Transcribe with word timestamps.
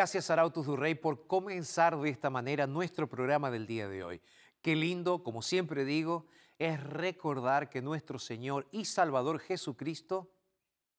Gracias 0.00 0.30
Arautos 0.30 0.64
Durrey 0.64 0.94
por 0.94 1.26
comenzar 1.26 1.94
de 2.00 2.08
esta 2.08 2.30
manera 2.30 2.66
nuestro 2.66 3.06
programa 3.06 3.50
del 3.50 3.66
día 3.66 3.86
de 3.86 4.02
hoy. 4.02 4.22
Qué 4.62 4.74
lindo, 4.74 5.22
como 5.22 5.42
siempre 5.42 5.84
digo, 5.84 6.24
es 6.58 6.82
recordar 6.82 7.68
que 7.68 7.82
nuestro 7.82 8.18
Señor 8.18 8.66
y 8.72 8.86
Salvador 8.86 9.40
Jesucristo 9.40 10.32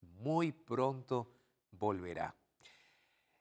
muy 0.01 0.51
pronto 0.51 1.31
volverá. 1.71 2.35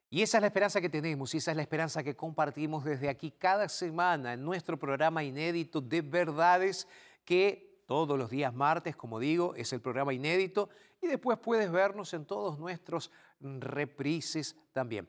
Y 0.09 0.23
esa 0.23 0.39
es 0.39 0.41
la 0.41 0.47
esperanza 0.47 0.81
que 0.81 0.89
tenemos 0.89 1.35
y 1.35 1.37
esa 1.37 1.51
es 1.51 1.59
la 1.59 1.63
esperanza 1.63 2.03
que 2.03 2.17
compartimos 2.17 2.83
desde 2.83 3.11
aquí 3.11 3.31
cada 3.31 3.69
semana 3.69 4.33
en 4.33 4.43
nuestro 4.43 4.79
programa 4.79 5.23
inédito 5.23 5.83
de 5.83 6.01
verdades 6.01 6.89
que 7.23 7.83
todos 7.87 8.19
los 8.19 8.31
días 8.31 8.55
martes, 8.55 8.97
como 8.97 9.19
digo, 9.19 9.55
es 9.57 9.75
el 9.75 9.83
programa 9.83 10.15
inédito 10.15 10.71
y 11.03 11.07
después 11.07 11.39
puedes 11.39 11.71
vernos 11.71 12.15
en 12.15 12.25
todos 12.25 12.59
nuestros 12.59 13.11
reprises 13.41 14.57
también. 14.73 15.07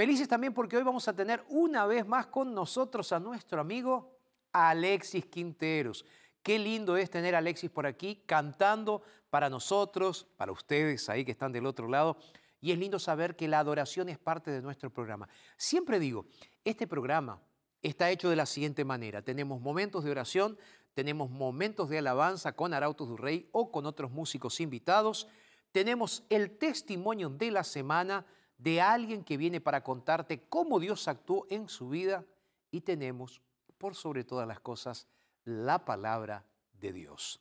Felices 0.00 0.28
también 0.28 0.54
porque 0.54 0.78
hoy 0.78 0.82
vamos 0.82 1.06
a 1.08 1.12
tener 1.12 1.44
una 1.50 1.84
vez 1.84 2.06
más 2.06 2.28
con 2.28 2.54
nosotros 2.54 3.12
a 3.12 3.20
nuestro 3.20 3.60
amigo 3.60 4.16
Alexis 4.50 5.26
Quinteros. 5.26 6.06
Qué 6.42 6.58
lindo 6.58 6.96
es 6.96 7.10
tener 7.10 7.34
a 7.34 7.38
Alexis 7.38 7.68
por 7.68 7.84
aquí 7.84 8.22
cantando 8.24 9.02
para 9.28 9.50
nosotros, 9.50 10.26
para 10.38 10.52
ustedes 10.52 11.10
ahí 11.10 11.22
que 11.22 11.32
están 11.32 11.52
del 11.52 11.66
otro 11.66 11.86
lado. 11.86 12.16
Y 12.62 12.72
es 12.72 12.78
lindo 12.78 12.98
saber 12.98 13.36
que 13.36 13.46
la 13.46 13.58
adoración 13.58 14.08
es 14.08 14.16
parte 14.16 14.50
de 14.50 14.62
nuestro 14.62 14.88
programa. 14.88 15.28
Siempre 15.58 15.98
digo, 15.98 16.24
este 16.64 16.86
programa 16.86 17.38
está 17.82 18.10
hecho 18.10 18.30
de 18.30 18.36
la 18.36 18.46
siguiente 18.46 18.86
manera. 18.86 19.20
Tenemos 19.20 19.60
momentos 19.60 20.02
de 20.02 20.12
oración, 20.12 20.56
tenemos 20.94 21.28
momentos 21.28 21.90
de 21.90 21.98
alabanza 21.98 22.52
con 22.52 22.72
Arautos 22.72 23.06
du 23.06 23.18
Rey 23.18 23.50
o 23.52 23.70
con 23.70 23.84
otros 23.84 24.10
músicos 24.10 24.60
invitados. 24.60 25.28
Tenemos 25.72 26.24
el 26.30 26.56
testimonio 26.56 27.28
de 27.28 27.50
la 27.50 27.64
semana 27.64 28.24
de 28.62 28.80
alguien 28.80 29.24
que 29.24 29.38
viene 29.38 29.60
para 29.60 29.82
contarte 29.82 30.42
cómo 30.48 30.78
Dios 30.78 31.08
actuó 31.08 31.46
en 31.48 31.68
su 31.68 31.88
vida 31.88 32.24
y 32.70 32.82
tenemos, 32.82 33.40
por 33.78 33.94
sobre 33.94 34.22
todas 34.22 34.46
las 34.46 34.60
cosas, 34.60 35.08
la 35.44 35.84
palabra 35.84 36.44
de 36.74 36.92
Dios. 36.92 37.40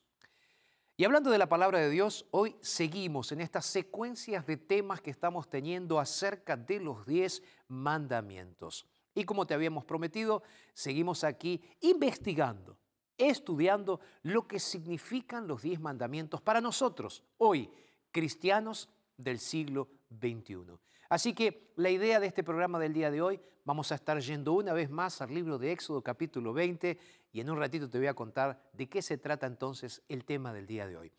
Y 0.96 1.03
hablando 1.03 1.30
de 1.30 1.38
la 1.38 1.50
palabra 1.50 1.80
de 1.80 1.90
Dios, 1.90 2.25
hoy 2.31 2.56
seguimos 2.62 3.31
en 3.34 3.41
estas 3.41 3.66
secuencias 3.66 4.46
de 4.46 4.57
temas 4.57 5.02
que 5.02 5.12
estamos 5.12 5.50
teniendo 5.50 6.00
acerca 6.00 6.56
de 6.56 6.80
los 6.80 7.06
diez 7.06 7.44
mandamientos. 7.68 8.86
Y 9.13 9.25
como 9.25 9.46
te 9.46 9.53
habíamos 9.53 9.84
prometido, 9.84 10.44
seguimos 10.74 11.25
aquí 11.25 11.62
investigando, 11.81 12.78
estudiando 13.18 14.00
lo 14.24 14.47
que 14.47 14.59
significan 14.59 15.47
los 15.47 15.62
diez 15.62 15.81
mandamientos 15.81 16.41
para 16.41 16.62
nosotros, 16.62 17.24
hoy, 17.38 17.69
cristianos 18.12 18.90
del 19.18 19.40
siglo 19.40 19.90
XXI. 20.09 20.77
Así 21.09 21.33
que 21.33 21.73
la 21.75 21.89
idea 21.89 22.19
de 22.19 22.27
este 22.27 22.43
programa 22.43 22.79
del 22.79 22.93
día 22.93 23.09
de 23.09 23.21
hoy, 23.21 23.41
vamos 23.65 23.91
a 23.91 23.95
estar 23.95 24.19
yendo 24.19 24.53
una 24.53 24.73
vez 24.73 24.89
más 24.89 25.21
al 25.21 25.33
libro 25.33 25.57
de 25.57 25.71
Éxodo 25.71 26.03
capítulo 26.03 26.53
20 26.53 26.97
y 27.31 27.39
en 27.39 27.49
un 27.49 27.57
ratito 27.57 27.89
te 27.89 27.97
voy 27.97 28.07
a 28.07 28.13
contar 28.13 28.69
de 28.73 28.87
qué 28.87 29.01
se 29.01 29.17
trata 29.17 29.47
entonces 29.47 30.03
el 30.07 30.25
tema 30.25 30.53
del 30.53 30.67
día 30.67 30.87
de 30.87 30.97
hoy. 30.97 31.11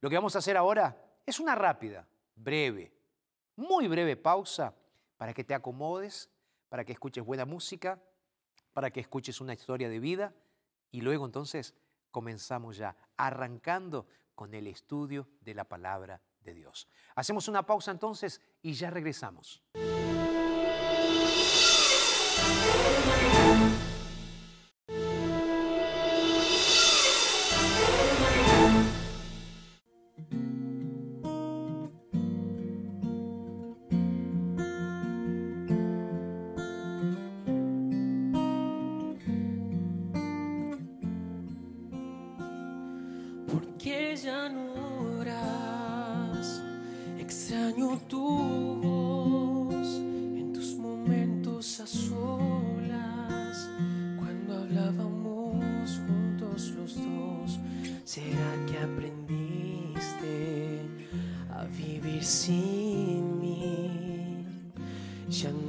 Lo 0.00 0.08
que 0.08 0.16
vamos 0.16 0.34
a 0.36 0.40
hacer 0.40 0.56
ahora 0.56 0.96
es 1.24 1.40
una 1.40 1.54
rápida, 1.54 2.06
breve, 2.34 2.92
muy 3.56 3.88
breve 3.88 4.16
pausa 4.16 4.74
para 5.16 5.34
que 5.34 5.44
te 5.44 5.54
acomodes, 5.54 6.30
para 6.68 6.84
que 6.84 6.92
escuches 6.92 7.24
buena 7.24 7.44
música, 7.44 8.00
para 8.72 8.90
que 8.90 9.00
escuches 9.00 9.40
una 9.40 9.54
historia 9.54 9.88
de 9.88 9.98
vida 9.98 10.34
y 10.90 11.00
luego 11.00 11.26
entonces 11.26 11.74
comenzamos 12.10 12.76
ya 12.76 12.96
arrancando 13.16 14.06
con 14.34 14.54
el 14.54 14.66
estudio 14.68 15.28
de 15.40 15.54
la 15.54 15.64
palabra 15.64 16.22
Dios. 16.54 16.88
Hacemos 17.14 17.48
una 17.48 17.64
pausa 17.64 17.90
entonces 17.90 18.40
y 18.62 18.74
ya 18.74 18.90
regresamos. 18.90 19.62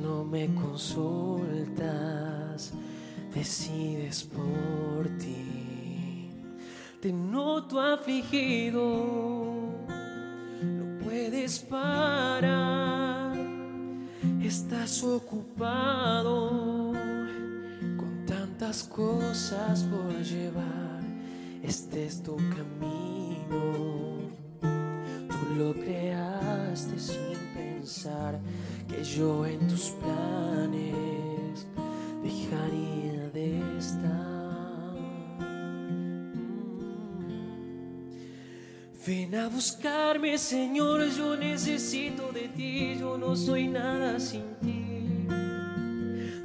No 0.02 0.24
me 0.24 0.54
consultas, 0.54 1.84
decides 3.34 4.24
por 4.24 5.08
ti. 5.18 6.30
Te 7.02 7.12
noto 7.14 7.80
afligido, 7.80 8.84
no 10.62 11.00
puedes 11.04 11.60
parar, 11.60 13.38
estás 14.42 15.04
ocupado 15.04 16.92
con 17.98 18.26
tantas 18.28 18.84
cosas 18.84 19.84
por 19.84 20.14
llevar. 20.24 21.00
Este 21.64 22.06
es 22.06 22.22
tu 22.24 22.36
camino, 22.36 24.09
lo 25.58 25.74
creaste 25.74 27.00
sin 27.00 27.38
pensar 27.56 28.40
que 28.88 29.04
yo 29.04 29.46
en 29.46 29.68
tus 29.68 29.92
planes 29.92 31.66
dejaría 32.24 33.30
de 33.34 33.78
estar. 33.78 34.30
Ven 39.06 39.34
a 39.34 39.48
buscarme, 39.48 40.38
Señor, 40.38 41.10
yo 41.18 41.36
necesito 41.36 42.32
de 42.32 42.48
ti, 42.50 42.96
yo 43.00 43.18
no 43.18 43.36
soy 43.36 43.68
nada 43.68 44.20
sin 44.20 44.44
ti. 44.62 45.26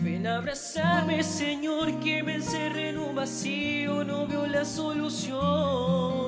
Ven 0.00 0.26
a 0.26 0.36
abrazarme, 0.36 1.22
Señor, 1.22 2.00
que 2.00 2.22
me 2.22 2.36
encerré 2.36 2.90
en 2.90 2.98
un 2.98 3.14
vacío, 3.14 4.02
no 4.02 4.26
veo 4.26 4.46
la 4.46 4.64
solución. 4.64 6.23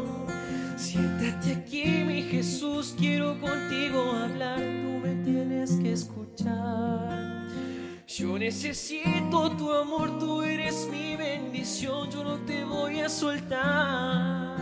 Siéntate 0.96 1.52
aquí, 1.52 2.04
mi 2.06 2.22
Jesús, 2.22 2.94
quiero 2.96 3.38
contigo 3.38 4.12
hablar, 4.12 4.56
tú 4.56 5.06
me 5.06 5.14
tienes 5.24 5.72
que 5.72 5.92
escuchar. 5.92 7.46
Yo 8.08 8.38
necesito 8.38 9.50
tu 9.58 9.74
amor, 9.74 10.18
tú 10.18 10.40
eres 10.40 10.88
mi 10.90 11.14
bendición, 11.14 12.10
yo 12.10 12.24
no 12.24 12.38
te 12.46 12.64
voy 12.64 13.00
a 13.00 13.10
soltar. 13.10 14.55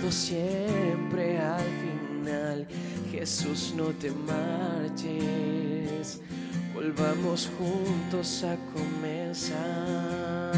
Todo 0.00 0.10
siempre 0.10 1.38
al 1.38 1.60
final, 1.60 2.66
Jesús, 3.10 3.74
no 3.76 3.86
te 3.86 4.10
marches. 4.10 5.20
Volvamos 6.72 7.50
juntos 7.58 8.44
a 8.44 8.56
comenzar. 8.72 10.52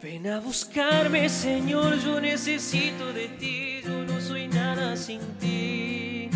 Ven 0.00 0.28
a 0.28 0.38
buscarme, 0.38 1.28
Señor, 1.28 1.98
yo 1.98 2.20
necesito 2.20 3.12
de 3.12 3.28
ti, 3.28 3.80
yo 3.84 4.04
no 4.04 4.20
soy 4.20 4.46
nada 4.46 4.96
sin 4.96 5.20
ti. 5.40 6.30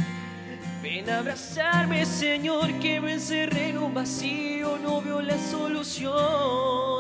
Ven 0.83 1.09
a 1.09 1.19
abrazarme, 1.19 2.05
Señor, 2.05 2.73
que 2.81 3.01
me 3.01 3.13
encerré 3.13 3.69
en 3.69 3.79
un 3.79 3.95
vacío, 3.95 4.79
no 4.79 5.01
veo 5.01 5.23
la 5.23 5.39
solución. 5.39 7.00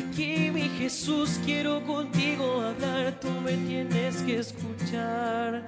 Aquí, 0.00 0.50
mi 0.50 0.68
Jesús, 0.78 1.38
quiero 1.44 1.84
contigo 1.84 2.62
hablar, 2.62 3.20
tú 3.20 3.30
me 3.44 3.52
tienes 3.52 4.22
que 4.22 4.38
escuchar. 4.38 5.66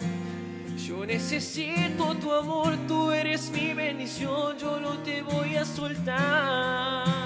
Yo 0.87 1.05
necesito 1.05 2.15
tu 2.17 2.33
amor, 2.33 2.75
tú 2.89 3.13
eres 3.13 3.51
mi 3.51 3.75
bendición, 3.75 4.57
yo 4.59 4.81
no 4.81 4.97
te 5.03 5.21
voy 5.23 5.57
a 5.57 5.67
soltar. 5.67 7.22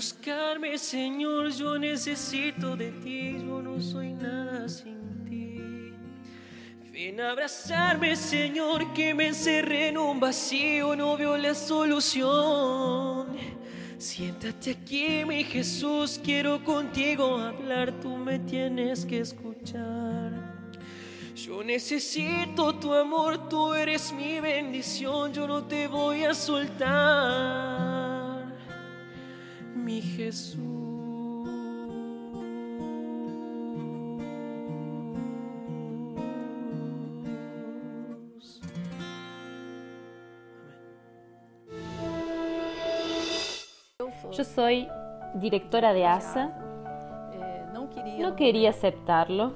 Buscarme, 0.00 0.78
Señor, 0.78 1.50
yo 1.50 1.78
necesito 1.78 2.74
de 2.74 2.90
ti, 2.90 3.36
yo 3.46 3.60
no 3.60 3.78
soy 3.82 4.14
nada 4.14 4.66
sin 4.66 4.98
ti. 5.26 5.92
Ven 6.90 7.20
a 7.20 7.32
abrazarme, 7.32 8.16
Señor, 8.16 8.94
que 8.94 9.12
me 9.12 9.26
encerré 9.26 9.88
en 9.88 9.98
un 9.98 10.18
vacío, 10.18 10.96
no 10.96 11.18
veo 11.18 11.36
la 11.36 11.54
solución. 11.54 13.36
Siéntate 13.98 14.70
aquí, 14.70 15.22
mi 15.26 15.44
Jesús, 15.44 16.18
quiero 16.24 16.64
contigo 16.64 17.36
hablar, 17.36 17.92
tú 18.00 18.16
me 18.16 18.38
tienes 18.38 19.04
que 19.04 19.18
escuchar. 19.20 20.32
Yo 21.34 21.62
necesito 21.62 22.74
tu 22.76 22.94
amor, 22.94 23.50
tú 23.50 23.74
eres 23.74 24.14
mi 24.14 24.40
bendición, 24.40 25.34
yo 25.34 25.46
no 25.46 25.64
te 25.64 25.88
voy 25.88 26.24
a 26.24 26.32
soltar, 26.32 27.89
mi 29.90 30.02
Jesús. 30.02 30.56
Yo 44.32 44.44
soy 44.44 44.88
directora 45.34 45.92
de 45.92 46.06
ASA. 46.06 46.56
No 48.18 48.36
quería 48.36 48.70
aceptarlo 48.70 49.52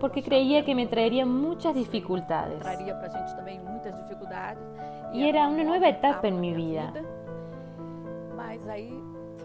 porque 0.00 0.22
creía 0.22 0.64
que 0.64 0.74
me 0.74 0.86
traería 0.86 1.24
muchas 1.24 1.74
dificultades. 1.74 2.62
Y 5.12 5.28
era 5.28 5.48
una 5.48 5.64
nueva 5.64 5.88
etapa 5.88 6.26
en 6.26 6.40
mi 6.40 6.52
vida. 6.52 6.92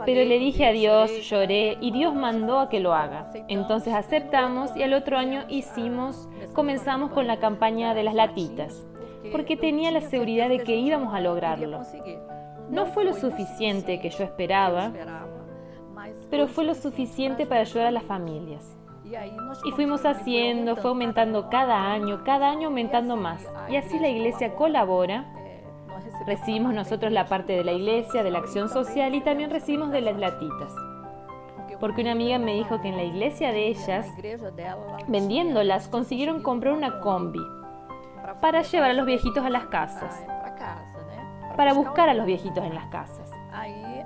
Pero 0.05 0.23
le 0.23 0.39
dije 0.39 0.65
a 0.65 0.71
Dios, 0.71 1.11
lloré 1.29 1.77
y 1.81 1.91
Dios 1.91 2.15
mandó 2.15 2.59
a 2.59 2.69
que 2.69 2.79
lo 2.79 2.93
haga. 2.93 3.31
Entonces 3.47 3.93
aceptamos 3.93 4.75
y 4.75 4.83
al 4.83 4.93
otro 4.93 5.17
año 5.17 5.43
hicimos, 5.49 6.29
comenzamos 6.53 7.11
con 7.11 7.27
la 7.27 7.39
campaña 7.39 7.93
de 7.93 8.03
las 8.03 8.15
latitas, 8.15 8.85
porque 9.31 9.57
tenía 9.57 9.91
la 9.91 10.01
seguridad 10.01 10.47
de 10.47 10.59
que 10.59 10.77
íbamos 10.77 11.13
a 11.13 11.19
lograrlo. 11.19 11.81
No 12.69 12.85
fue 12.85 13.03
lo 13.03 13.13
suficiente 13.13 13.99
que 13.99 14.09
yo 14.09 14.23
esperaba, 14.23 14.93
pero 16.29 16.47
fue 16.47 16.63
lo 16.63 16.75
suficiente 16.75 17.45
para 17.45 17.61
ayudar 17.61 17.87
a 17.87 17.91
las 17.91 18.03
familias. 18.03 18.77
Y 19.65 19.71
fuimos 19.71 20.05
haciendo, 20.05 20.75
fue 20.75 20.91
aumentando 20.91 21.49
cada 21.49 21.91
año, 21.91 22.23
cada 22.23 22.49
año 22.51 22.67
aumentando 22.67 23.15
más. 23.15 23.45
Y 23.69 23.75
así 23.75 23.99
la 23.99 24.07
iglesia 24.07 24.55
colabora. 24.55 25.33
Recibimos 26.25 26.73
nosotros 26.73 27.11
la 27.11 27.25
parte 27.25 27.53
de 27.53 27.63
la 27.63 27.71
iglesia, 27.71 28.23
de 28.23 28.31
la 28.31 28.39
acción 28.39 28.69
social 28.69 29.15
y 29.15 29.21
también 29.21 29.49
recibimos 29.49 29.91
de 29.91 30.01
las 30.01 30.17
latitas. 30.17 30.73
Porque 31.79 32.01
una 32.01 32.11
amiga 32.11 32.37
me 32.39 32.55
dijo 32.55 32.81
que 32.81 32.89
en 32.89 32.97
la 32.97 33.03
iglesia 33.03 33.51
de 33.51 33.67
ellas, 33.67 34.07
vendiéndolas, 35.07 35.87
consiguieron 35.87 36.41
comprar 36.41 36.73
una 36.73 36.99
combi 36.99 37.39
para 38.41 38.61
llevar 38.63 38.91
a 38.91 38.93
los 38.93 39.05
viejitos 39.05 39.43
a 39.45 39.49
las 39.49 39.65
casas, 39.67 40.23
para 41.55 41.73
buscar 41.73 42.09
a 42.09 42.13
los 42.13 42.25
viejitos 42.25 42.63
en 42.63 42.75
las 42.75 42.85
casas. 42.87 43.31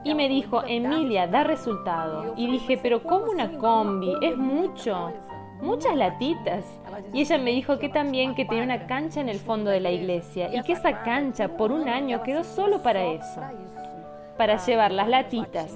Y 0.03 0.13
me 0.15 0.27
dijo, 0.27 0.63
Emilia, 0.65 1.27
da 1.27 1.43
resultado. 1.43 2.33
Y 2.35 2.51
dije, 2.51 2.77
pero 2.81 3.01
¿cómo 3.03 3.31
una 3.31 3.57
combi? 3.57 4.13
Es 4.21 4.37
mucho. 4.37 5.11
Muchas 5.63 5.95
latitas. 5.95 6.65
Y 7.13 7.21
ella 7.21 7.37
me 7.37 7.51
dijo 7.51 7.79
que 7.79 7.87
también 7.87 8.35
que 8.35 8.43
tenía 8.43 8.65
una 8.65 8.85
cancha 8.85 9.21
en 9.21 9.29
el 9.29 9.39
fondo 9.39 9.71
de 9.71 9.79
la 9.79 9.91
iglesia 9.91 10.53
y 10.53 10.61
que 10.61 10.73
esa 10.73 11.03
cancha 11.03 11.55
por 11.55 11.71
un 11.71 11.87
año 11.87 12.21
quedó 12.21 12.43
solo 12.43 12.83
para 12.83 13.01
eso, 13.05 13.41
para 14.37 14.57
llevar 14.57 14.91
las 14.91 15.07
latitas 15.07 15.73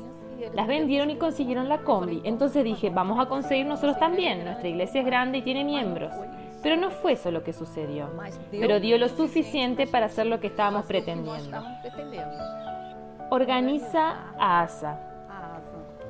Las 0.54 0.68
vendieron 0.68 1.10
y 1.10 1.16
consiguieron 1.16 1.70
la 1.70 1.80
combi. 1.80 2.22
Entonces 2.26 2.66
dije, 2.66 2.90
vamos 2.90 3.18
a 3.18 3.28
conseguir 3.28 3.66
nosotros 3.66 3.98
también. 3.98 4.44
Nuestra 4.44 4.68
iglesia 4.68 5.00
es 5.02 5.06
grande 5.06 5.38
y 5.38 5.42
tiene 5.42 5.64
miembros. 5.64 6.14
Pero 6.62 6.76
no 6.76 6.92
fue 6.92 7.14
eso 7.14 7.32
lo 7.32 7.44
que 7.44 7.54
sucedió. 7.54 8.10
Pero 8.52 8.82
dio 8.82 8.98
lo 8.98 9.08
suficiente 9.08 9.88
para 9.88 10.08
hacer 10.08 10.26
lo 10.26 10.42
que 10.42 10.48
estábamos 10.48 10.86
pretendiendo. 10.86 11.64
Organiza 13.30 14.34
A 14.38 14.62
asa. 14.62 15.00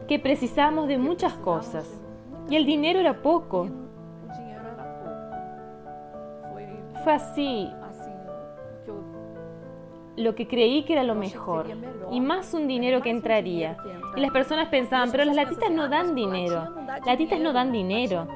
que 0.07 0.17
precisamos 0.17 0.87
de 0.87 0.97
muchas 0.97 1.33
cosas. 1.33 2.06
Y 2.49 2.55
el 2.55 2.65
dinero 2.65 2.99
era 2.99 3.21
poco. 3.21 3.67
Fue 7.03 7.13
así 7.13 7.71
lo 10.17 10.33
que 10.33 10.47
creí 10.47 10.83
que 10.83 10.93
era 10.93 11.03
lo 11.03 11.15
mejor. 11.15 11.67
Y 12.11 12.19
más 12.19 12.53
un 12.53 12.67
dinero 12.67 13.01
que 13.01 13.11
entraría. 13.11 13.77
Y 14.15 14.19
las 14.19 14.31
personas 14.31 14.67
pensaban, 14.69 15.11
pero 15.11 15.23
las 15.23 15.35
latitas 15.35 15.71
no 15.71 15.87
dan 15.87 16.15
dinero. 16.15 16.75
Latitas 17.05 17.39
no 17.39 17.53
dan 17.53 17.71
dinero. 17.71 18.27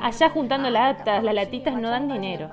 Allá 0.00 0.30
juntando 0.30 0.68
latas, 0.68 1.22
las 1.22 1.34
latitas 1.34 1.80
no 1.80 1.90
dan 1.90 2.08
dinero. 2.08 2.50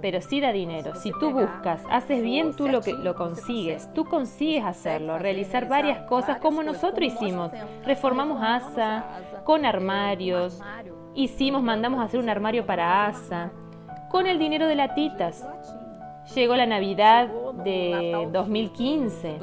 Pero 0.00 0.20
sí 0.20 0.40
da 0.40 0.52
dinero. 0.52 0.94
Si 0.96 1.12
tú 1.20 1.30
buscas, 1.30 1.82
haces 1.90 2.22
bien, 2.22 2.54
tú 2.56 2.66
lo, 2.68 2.80
que, 2.80 2.94
lo 2.94 3.14
consigues. 3.14 3.92
Tú 3.92 4.06
consigues 4.06 4.64
hacerlo, 4.64 5.18
realizar 5.18 5.68
varias 5.68 6.06
cosas 6.08 6.38
como 6.38 6.62
nosotros 6.62 7.12
hicimos. 7.12 7.52
Reformamos 7.84 8.42
ASA 8.42 9.04
con 9.44 9.66
armarios. 9.66 10.60
Hicimos, 11.14 11.62
mandamos 11.62 12.00
a 12.00 12.04
hacer 12.04 12.20
un 12.20 12.30
armario 12.30 12.64
para 12.64 13.06
ASA. 13.06 13.50
Con 14.10 14.26
el 14.26 14.38
dinero 14.38 14.66
de 14.66 14.76
latitas. 14.76 15.46
Llegó 16.32 16.56
la 16.56 16.66
Navidad 16.66 17.28
de 17.64 18.28
2015, 18.32 19.38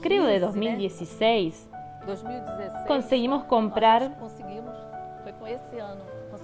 creo 0.00 0.24
de 0.24 0.40
2016. 0.40 1.70
2016. 2.06 2.72
Conseguimos 2.86 3.44
comprar, 3.44 4.16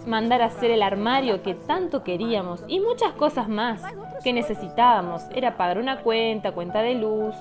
mandar 0.07 0.43
a 0.43 0.47
hacer 0.47 0.71
el 0.71 0.83
armario 0.83 1.43
que 1.43 1.55
tanto 1.55 2.03
queríamos 2.03 2.65
y 2.69 2.81
muchas 2.81 3.13
cosas 3.13 3.49
más 3.49 3.83
que 4.23 4.33
necesitábamos. 4.33 5.23
Era 5.35 5.57
pagar 5.57 5.79
una 5.79 6.03
cuenta, 6.03 6.53
cuenta 6.53 6.83
de 6.83 6.95
luz, 6.95 7.35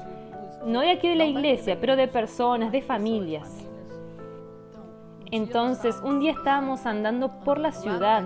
no 0.66 0.82
de 0.82 0.92
aquí 0.92 1.10
de 1.10 1.16
la 1.16 1.26
iglesia, 1.26 1.78
pero 1.82 1.96
de 1.96 2.08
personas, 2.08 2.72
de 2.72 2.82
familias. 2.82 3.68
Entonces, 5.32 6.00
un 6.04 6.20
día 6.20 6.32
estábamos 6.32 6.86
andando 6.86 7.40
por 7.40 7.58
la 7.58 7.72
ciudad 7.72 8.24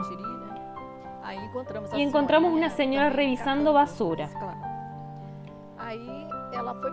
Encontramos 1.32 1.94
y 1.94 2.02
encontramos 2.02 2.54
una 2.54 2.70
señora 2.70 3.10
revisando 3.10 3.74
basura. 3.74 4.30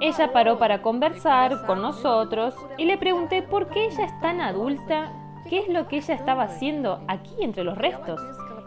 Ella 0.00 0.32
paró 0.32 0.58
para 0.58 0.82
conversar 0.82 1.66
con 1.66 1.82
nosotros 1.82 2.54
y 2.76 2.84
le 2.84 2.98
pregunté 2.98 3.42
por 3.42 3.68
qué 3.68 3.86
ella 3.86 4.04
es 4.04 4.20
tan 4.20 4.40
adulta, 4.40 5.12
qué 5.48 5.60
es 5.60 5.68
lo 5.68 5.86
que 5.88 5.96
ella 5.96 6.14
estaba 6.14 6.44
haciendo 6.44 7.00
aquí 7.08 7.36
entre 7.40 7.64
los 7.64 7.78
restos. 7.78 8.20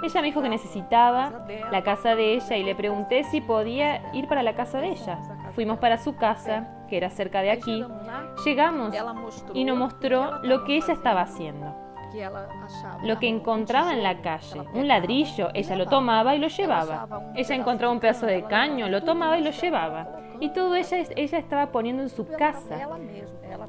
Ella 0.04 0.22
me 0.22 0.28
dijo 0.28 0.42
que 0.42 0.50
necesitaba 0.50 1.46
la 1.72 1.84
casa 1.84 2.16
de 2.16 2.36
ella 2.36 2.58
y 2.58 2.64
le 2.64 2.76
pregunté 2.76 3.24
si 3.24 3.42
podía 3.42 4.14
ir 4.14 4.28
para 4.28 4.44
la 4.44 4.56
casa 4.56 4.80
de 4.80 4.90
ella. 4.90 5.20
Fuimos 5.54 5.80
para 5.80 5.98
su 5.98 6.16
casa, 6.16 6.68
que 6.90 6.98
era 6.98 7.10
cerca 7.10 7.42
de 7.42 7.52
aquí. 7.52 7.84
Llegamos 8.46 8.96
y 9.54 9.64
nos 9.64 9.78
mostró 9.78 10.44
lo 10.44 10.64
que 10.64 10.78
ella 10.78 10.94
estaba 10.94 11.22
haciendo. 11.22 11.85
Lo 13.04 13.20
que 13.20 13.28
encontraba 13.28 13.94
en 13.94 14.04
la 14.04 14.22
calle, 14.22 14.62
un 14.74 14.88
ladrillo, 14.88 15.50
ella 15.54 15.76
lo 15.76 15.86
tomaba 15.86 16.36
y 16.36 16.40
lo 16.40 16.48
llevaba. 16.48 17.08
Ella 17.36 17.56
encontraba 17.56 17.94
un 17.94 18.00
pedazo 18.00 18.26
de 18.26 18.44
caño, 18.44 18.90
lo 18.90 19.04
tomaba 19.04 19.38
y 19.38 19.44
lo 19.44 19.52
llevaba. 19.52 20.20
Y 20.40 20.50
todo 20.50 20.76
ella, 20.76 20.98
ella 21.16 21.38
estaba 21.38 21.72
poniendo 21.72 22.04
en 22.04 22.10
su 22.10 22.28
casa. 22.28 22.90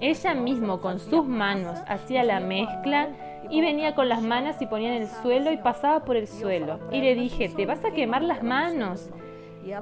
Ella 0.01 0.35
mismo 0.35 0.81
con 0.81 0.99
sus 0.99 1.25
manos 1.25 1.79
hacía 1.87 2.25
la 2.25 2.41
mezcla 2.41 3.09
y 3.49 3.61
venía 3.61 3.95
con 3.95 4.09
las 4.09 4.23
manos 4.23 4.61
y 4.61 4.67
ponía 4.67 4.95
en 4.95 5.03
el 5.03 5.09
suelo 5.09 5.53
y 5.53 5.59
pasaba 5.59 6.05
por 6.05 6.17
el 6.17 6.27
suelo. 6.27 6.81
Y 6.91 7.01
le 7.01 7.15
dije, 7.15 7.49
te 7.49 7.67
vas 7.67 7.85
a 7.85 7.93
quemar 7.93 8.23
las 8.23 8.43
manos. 8.43 9.11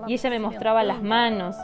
Y 0.07 0.15
ella 0.15 0.31
me 0.31 0.39
mostraba 0.39 0.83
las 0.83 1.03
manos 1.03 1.57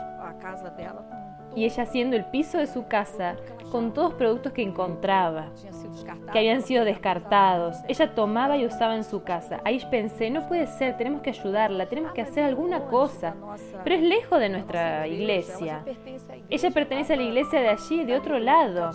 y 1.55 1.65
ella 1.65 1.83
haciendo 1.83 2.15
el 2.15 2.25
piso 2.25 2.57
de 2.57 2.67
su 2.67 2.87
casa 2.87 3.35
con 3.71 3.93
todos 3.93 4.13
productos 4.15 4.51
que 4.51 4.61
encontraba, 4.61 5.49
que 6.31 6.37
habían 6.37 6.61
sido 6.61 6.83
descartados. 6.83 7.77
Ella 7.87 8.13
tomaba 8.13 8.57
y 8.57 8.65
usaba 8.65 8.95
en 8.95 9.03
su 9.03 9.23
casa. 9.23 9.61
Ahí 9.63 9.81
pensé, 9.89 10.29
no 10.29 10.47
puede 10.47 10.67
ser, 10.67 10.97
tenemos 10.97 11.21
que 11.21 11.29
ayudarla, 11.29 11.87
tenemos 11.87 12.11
que 12.11 12.21
hacer 12.21 12.43
alguna 12.43 12.87
cosa. 12.87 13.35
Pero 13.83 13.95
es 13.95 14.01
lejos 14.01 14.39
de 14.39 14.49
nuestra 14.49 15.07
iglesia. 15.07 15.83
Ella 16.49 16.71
pertenece 16.71 17.13
a 17.13 17.15
la 17.15 17.23
iglesia 17.23 17.61
de 17.61 17.69
allí, 17.69 18.03
de 18.03 18.17
otro 18.17 18.39
lado. 18.39 18.91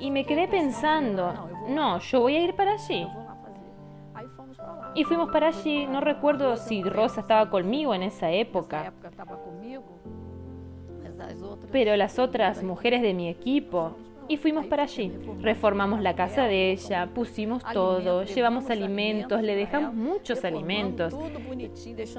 Y 0.00 0.10
me 0.10 0.24
quedé 0.24 0.48
pensando, 0.48 1.48
no, 1.68 1.98
yo 1.98 2.20
voy 2.20 2.36
a 2.36 2.42
ir 2.42 2.54
para 2.54 2.72
allí. 2.72 3.06
Y 4.94 5.04
fuimos 5.04 5.30
para 5.30 5.48
allí, 5.48 5.86
no 5.86 6.00
recuerdo 6.00 6.56
si 6.56 6.82
Rosa 6.82 7.20
estaba 7.20 7.48
conmigo 7.48 7.94
en 7.94 8.02
esa 8.02 8.30
época, 8.30 8.92
pero 11.72 11.96
las 11.96 12.18
otras 12.18 12.62
mujeres 12.62 13.02
de 13.02 13.14
mi 13.14 13.28
equipo. 13.28 13.96
Y 14.28 14.36
fuimos 14.36 14.66
para 14.66 14.84
allí. 14.84 15.10
Reformamos 15.40 16.00
la 16.02 16.14
casa 16.14 16.44
de 16.44 16.70
ella, 16.70 17.08
pusimos 17.12 17.64
todo, 17.72 18.22
llevamos 18.22 18.70
alimentos, 18.70 19.42
le 19.42 19.56
dejamos 19.56 19.92
muchos 19.92 20.44
alimentos. 20.44 21.12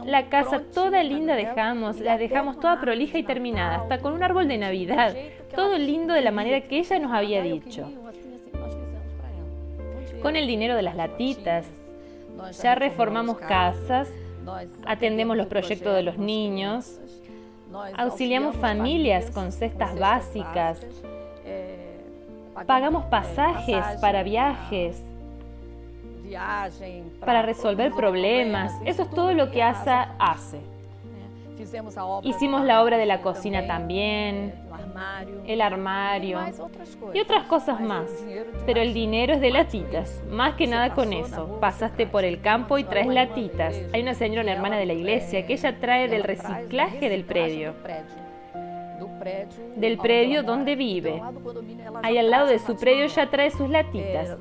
La 0.05 0.27
casa 0.27 0.61
toda 0.73 1.03
linda 1.03 1.35
dejamos, 1.35 2.01
la 2.01 2.17
dejamos 2.17 2.59
toda 2.59 2.81
prolija 2.81 3.17
y 3.17 3.23
terminada, 3.23 3.77
hasta 3.77 3.99
con 3.99 4.11
un 4.11 4.23
árbol 4.23 4.49
de 4.49 4.57
Navidad. 4.57 5.15
Todo 5.55 5.77
lindo 5.77 6.13
de 6.13 6.21
la 6.21 6.31
manera 6.31 6.59
que 6.59 6.79
ella 6.79 6.99
nos 6.99 7.13
había 7.13 7.41
dicho. 7.41 7.89
Con 10.21 10.35
el 10.35 10.47
dinero 10.47 10.75
de 10.75 10.81
las 10.81 10.97
latitas, 10.97 11.65
ya 12.61 12.75
reformamos 12.75 13.37
casas, 13.37 14.11
atendemos 14.85 15.37
los 15.37 15.47
proyectos 15.47 15.95
de 15.95 16.03
los 16.03 16.17
niños, 16.17 16.99
auxiliamos 17.97 18.55
familias 18.55 19.31
con 19.31 19.51
cestas 19.51 19.97
básicas, 19.97 20.85
pagamos 22.65 23.05
pasajes 23.05 23.85
para 23.99 24.23
viajes, 24.23 25.01
para 27.25 27.41
resolver 27.41 27.91
problemas. 27.91 28.73
Eso 28.85 29.03
es 29.03 29.09
todo 29.09 29.33
lo 29.33 29.51
que 29.51 29.63
ASA 29.63 30.15
hace. 30.19 30.59
Hicimos 32.23 32.63
la 32.63 32.81
obra 32.83 32.97
de 32.97 33.05
la 33.05 33.21
cocina 33.21 33.67
también, 33.67 34.53
el 35.45 35.61
armario 35.61 36.39
y 37.13 37.19
otras 37.19 37.43
cosas 37.45 37.81
más. 37.81 38.09
Pero 38.65 38.81
el 38.81 38.93
dinero 38.93 39.33
es 39.33 39.41
de 39.41 39.51
latitas, 39.51 40.21
más 40.29 40.55
que 40.55 40.67
nada 40.67 40.93
con 40.93 41.13
eso. 41.13 41.57
Pasaste 41.59 42.07
por 42.07 42.23
el 42.23 42.41
campo 42.41 42.77
y 42.77 42.83
traes 42.83 43.07
latitas. 43.07 43.75
Hay 43.93 44.01
una 44.01 44.13
señora, 44.13 44.43
una 44.43 44.53
hermana 44.53 44.77
de 44.77 44.85
la 44.85 44.93
iglesia, 44.93 45.45
que 45.45 45.53
ella 45.53 45.79
trae 45.79 46.07
del 46.07 46.23
reciclaje 46.23 47.09
del 47.09 47.23
predio, 47.23 47.73
del 49.75 49.97
predio 49.97 50.43
donde 50.43 50.75
vive. 50.75 51.21
Ahí 52.03 52.17
al 52.17 52.29
lado 52.29 52.47
de 52.47 52.59
su 52.59 52.75
predio 52.77 53.05
ella 53.05 53.29
trae 53.29 53.51
sus 53.51 53.69
latitas. 53.69 54.37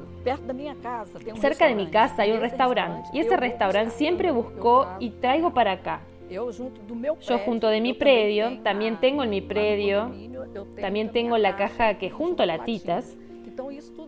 Cerca 1.41 1.67
de 1.67 1.75
mi 1.75 1.87
casa 1.89 2.23
hay 2.23 2.33
un 2.33 2.41
restaurante 2.41 3.09
y 3.13 3.21
ese 3.21 3.37
restaurante 3.37 3.91
siempre 3.93 4.31
buscó 4.31 4.87
y 4.99 5.11
traigo 5.11 5.55
para 5.55 5.73
acá. 5.73 6.01
Yo 6.31 7.39
junto 7.39 7.69
de 7.69 7.81
mi 7.81 7.93
predio, 7.93 8.61
también 8.63 9.01
tengo 9.01 9.25
en 9.25 9.31
mi 9.31 9.41
predio, 9.41 10.13
también 10.81 11.11
tengo 11.11 11.37
la 11.39 11.57
caja 11.57 11.99
que 11.99 12.11
junto 12.11 12.47
latitas. 12.47 13.17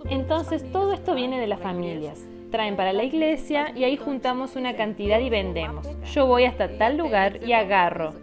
Entonces 0.09 0.71
todo 0.71 0.93
esto 0.93 1.15
viene 1.15 1.41
de 1.41 1.49
las 1.49 1.61
familias. 1.61 2.25
Traen 2.51 2.77
para 2.77 2.93
la 2.93 3.03
iglesia 3.03 3.73
y 3.75 3.85
ahí 3.85 3.97
juntamos 3.97 4.57
una 4.57 4.77
cantidad 4.77 5.19
y 5.19 5.31
vendemos. 5.31 5.89
Yo 6.13 6.27
voy 6.27 6.45
hasta 6.45 6.79
tal 6.79 6.97
lugar 6.97 7.41
y 7.45 7.55
agarro. 7.55 8.15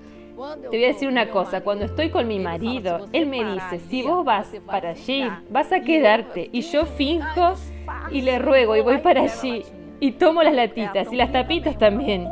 Te 0.61 0.69
voy 0.69 0.85
a 0.85 0.87
decir 0.87 1.09
una 1.09 1.29
cosa, 1.29 1.61
cuando 1.61 1.83
estoy 1.83 2.09
con 2.09 2.25
mi 2.25 2.39
marido, 2.39 3.07
él 3.11 3.25
me 3.25 3.43
dice, 3.43 3.79
si 3.89 4.03
vos 4.03 4.23
vas 4.23 4.49
para 4.65 4.91
allí, 4.91 5.25
vas 5.49 5.73
a 5.73 5.81
quedarte. 5.81 6.49
Y 6.53 6.61
yo 6.61 6.85
finjo 6.85 7.55
y 8.11 8.21
le 8.21 8.39
ruego 8.39 8.77
y 8.77 8.81
voy 8.81 8.99
para 8.99 9.23
allí. 9.23 9.63
Y 9.99 10.13
tomo 10.13 10.41
las 10.41 10.53
latitas 10.53 11.11
y 11.11 11.17
las 11.17 11.33
tapitas 11.33 11.77
también 11.77 12.29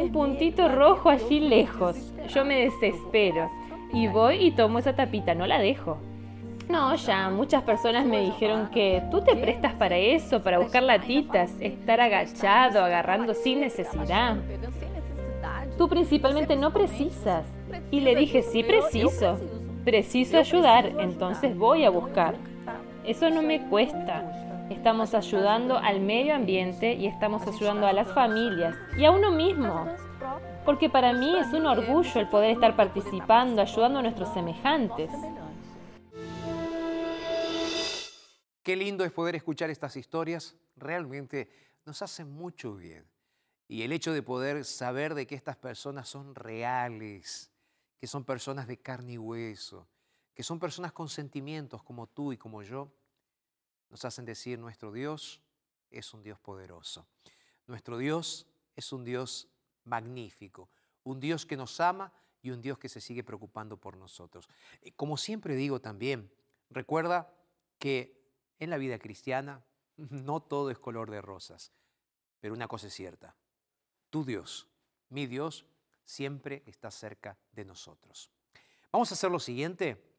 un 0.00 0.12
puntito 0.12 0.68
rojo 0.68 1.10
allí 1.10 1.40
lejos. 1.40 2.12
Yo 2.28 2.44
me 2.44 2.60
desespero 2.64 3.50
y 3.92 4.08
voy 4.08 4.46
y 4.46 4.50
tomo 4.52 4.78
esa 4.78 4.94
tapita, 4.94 5.34
no 5.34 5.46
la 5.46 5.58
dejo. 5.58 5.98
No, 6.68 6.94
ya, 6.94 7.28
muchas 7.30 7.64
personas 7.64 8.06
me 8.06 8.20
dijeron 8.20 8.70
que 8.70 9.02
tú 9.10 9.20
te 9.22 9.36
prestas 9.36 9.74
para 9.74 9.96
eso, 9.96 10.40
para 10.40 10.58
buscar 10.58 10.84
latitas, 10.84 11.52
estar 11.60 12.00
agachado, 12.00 12.84
agarrando 12.84 13.34
sin 13.34 13.60
necesidad. 13.60 14.36
Tú 15.76 15.88
principalmente 15.88 16.56
no 16.56 16.72
precisas. 16.72 17.44
Y 17.90 18.00
le 18.00 18.14
dije, 18.14 18.42
sí 18.42 18.62
preciso. 18.62 19.38
Preciso 19.84 20.38
ayudar, 20.38 20.92
entonces 21.00 21.56
voy 21.56 21.84
a 21.84 21.90
buscar. 21.90 22.36
Eso 23.04 23.30
no 23.30 23.42
me 23.42 23.66
cuesta. 23.68 24.39
Estamos 24.70 25.14
ayudando 25.14 25.76
al 25.76 26.00
medio 26.00 26.32
ambiente 26.32 26.94
y 26.94 27.08
estamos 27.08 27.44
ayudando 27.44 27.88
a 27.88 27.92
las 27.92 28.06
familias 28.14 28.76
y 28.96 29.04
a 29.04 29.10
uno 29.10 29.32
mismo. 29.32 29.86
porque 30.64 30.88
para 30.88 31.12
mí 31.12 31.36
es 31.36 31.52
un 31.52 31.66
orgullo 31.66 32.20
el 32.20 32.28
poder 32.28 32.52
estar 32.52 32.76
participando, 32.76 33.60
ayudando 33.60 33.98
a 33.98 34.02
nuestros 34.02 34.32
semejantes. 34.32 35.10
Qué 38.62 38.76
lindo 38.76 39.04
es 39.04 39.10
poder 39.10 39.34
escuchar 39.34 39.70
estas 39.70 39.96
historias, 39.96 40.54
realmente 40.76 41.50
nos 41.84 42.00
hacen 42.02 42.30
mucho 42.30 42.76
bien. 42.76 43.04
Y 43.66 43.82
el 43.82 43.90
hecho 43.90 44.12
de 44.12 44.22
poder 44.22 44.64
saber 44.64 45.14
de 45.14 45.26
que 45.26 45.34
estas 45.34 45.56
personas 45.56 46.08
son 46.08 46.36
reales, 46.36 47.50
que 47.98 48.06
son 48.06 48.24
personas 48.24 48.68
de 48.68 48.76
carne 48.76 49.14
y 49.14 49.18
hueso, 49.18 49.88
que 50.32 50.44
son 50.44 50.60
personas 50.60 50.92
con 50.92 51.08
sentimientos 51.08 51.82
como 51.82 52.06
tú 52.06 52.32
y 52.32 52.36
como 52.36 52.62
yo, 52.62 52.92
nos 53.90 54.04
hacen 54.04 54.24
decir 54.24 54.58
nuestro 54.58 54.92
Dios 54.92 55.42
es 55.90 56.14
un 56.14 56.22
Dios 56.22 56.38
poderoso. 56.38 57.06
Nuestro 57.66 57.98
Dios 57.98 58.46
es 58.76 58.92
un 58.92 59.04
Dios 59.04 59.48
magnífico, 59.84 60.70
un 61.02 61.20
Dios 61.20 61.44
que 61.44 61.56
nos 61.56 61.80
ama 61.80 62.12
y 62.42 62.50
un 62.50 62.60
Dios 62.60 62.78
que 62.78 62.88
se 62.88 63.00
sigue 63.00 63.24
preocupando 63.24 63.76
por 63.76 63.96
nosotros. 63.96 64.48
Como 64.96 65.16
siempre 65.16 65.56
digo 65.56 65.80
también, 65.80 66.32
recuerda 66.70 67.34
que 67.78 68.20
en 68.58 68.70
la 68.70 68.78
vida 68.78 68.98
cristiana 68.98 69.64
no 69.96 70.40
todo 70.40 70.70
es 70.70 70.78
color 70.78 71.10
de 71.10 71.20
rosas, 71.20 71.72
pero 72.40 72.54
una 72.54 72.68
cosa 72.68 72.86
es 72.86 72.94
cierta, 72.94 73.36
tu 74.08 74.24
Dios, 74.24 74.68
mi 75.08 75.26
Dios, 75.26 75.66
siempre 76.04 76.62
está 76.66 76.90
cerca 76.90 77.38
de 77.52 77.64
nosotros. 77.64 78.30
Vamos 78.92 79.10
a 79.10 79.14
hacer 79.14 79.30
lo 79.30 79.38
siguiente, 79.38 80.16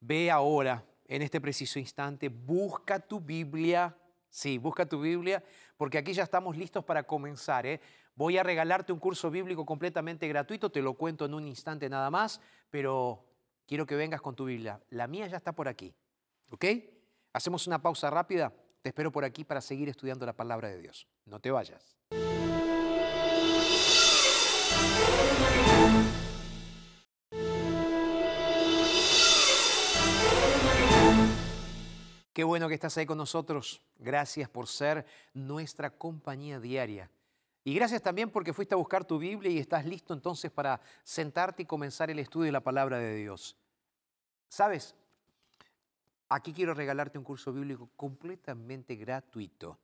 ve 0.00 0.30
ahora, 0.30 0.86
en 1.06 1.22
este 1.22 1.40
preciso 1.40 1.78
instante, 1.78 2.28
busca 2.28 2.98
tu 2.98 3.20
Biblia, 3.20 3.96
sí, 4.28 4.58
busca 4.58 4.86
tu 4.86 5.00
Biblia, 5.00 5.42
porque 5.76 5.98
aquí 5.98 6.12
ya 6.12 6.22
estamos 6.22 6.56
listos 6.56 6.84
para 6.84 7.02
comenzar. 7.04 7.66
¿eh? 7.66 7.80
Voy 8.14 8.38
a 8.38 8.42
regalarte 8.42 8.92
un 8.92 8.98
curso 8.98 9.30
bíblico 9.30 9.66
completamente 9.66 10.26
gratuito, 10.28 10.70
te 10.70 10.82
lo 10.82 10.94
cuento 10.94 11.24
en 11.24 11.34
un 11.34 11.46
instante 11.46 11.88
nada 11.88 12.10
más, 12.10 12.40
pero 12.70 13.24
quiero 13.66 13.86
que 13.86 13.96
vengas 13.96 14.20
con 14.20 14.34
tu 14.34 14.44
Biblia. 14.44 14.80
La 14.90 15.06
mía 15.06 15.26
ya 15.26 15.36
está 15.36 15.52
por 15.52 15.68
aquí, 15.68 15.94
¿ok? 16.50 16.64
Hacemos 17.32 17.66
una 17.66 17.82
pausa 17.82 18.10
rápida. 18.10 18.52
Te 18.82 18.90
espero 18.90 19.10
por 19.10 19.24
aquí 19.24 19.44
para 19.44 19.60
seguir 19.60 19.88
estudiando 19.88 20.26
la 20.26 20.34
palabra 20.34 20.68
de 20.68 20.78
Dios. 20.78 21.08
No 21.24 21.40
te 21.40 21.50
vayas. 21.50 21.96
Qué 32.34 32.42
bueno 32.42 32.66
que 32.66 32.74
estás 32.74 32.98
ahí 32.98 33.06
con 33.06 33.16
nosotros. 33.16 33.80
Gracias 33.96 34.48
por 34.48 34.66
ser 34.66 35.06
nuestra 35.34 35.88
compañía 35.88 36.58
diaria. 36.58 37.08
Y 37.62 37.74
gracias 37.74 38.02
también 38.02 38.28
porque 38.28 38.52
fuiste 38.52 38.74
a 38.74 38.76
buscar 38.76 39.04
tu 39.04 39.20
Biblia 39.20 39.52
y 39.52 39.58
estás 39.58 39.86
listo 39.86 40.12
entonces 40.12 40.50
para 40.50 40.80
sentarte 41.04 41.62
y 41.62 41.66
comenzar 41.66 42.10
el 42.10 42.18
estudio 42.18 42.46
de 42.46 42.52
la 42.52 42.60
palabra 42.60 42.98
de 42.98 43.14
Dios. 43.14 43.56
¿Sabes? 44.48 44.96
Aquí 46.28 46.52
quiero 46.52 46.74
regalarte 46.74 47.18
un 47.18 47.24
curso 47.24 47.52
bíblico 47.52 47.88
completamente 47.94 48.96
gratuito. 48.96 49.78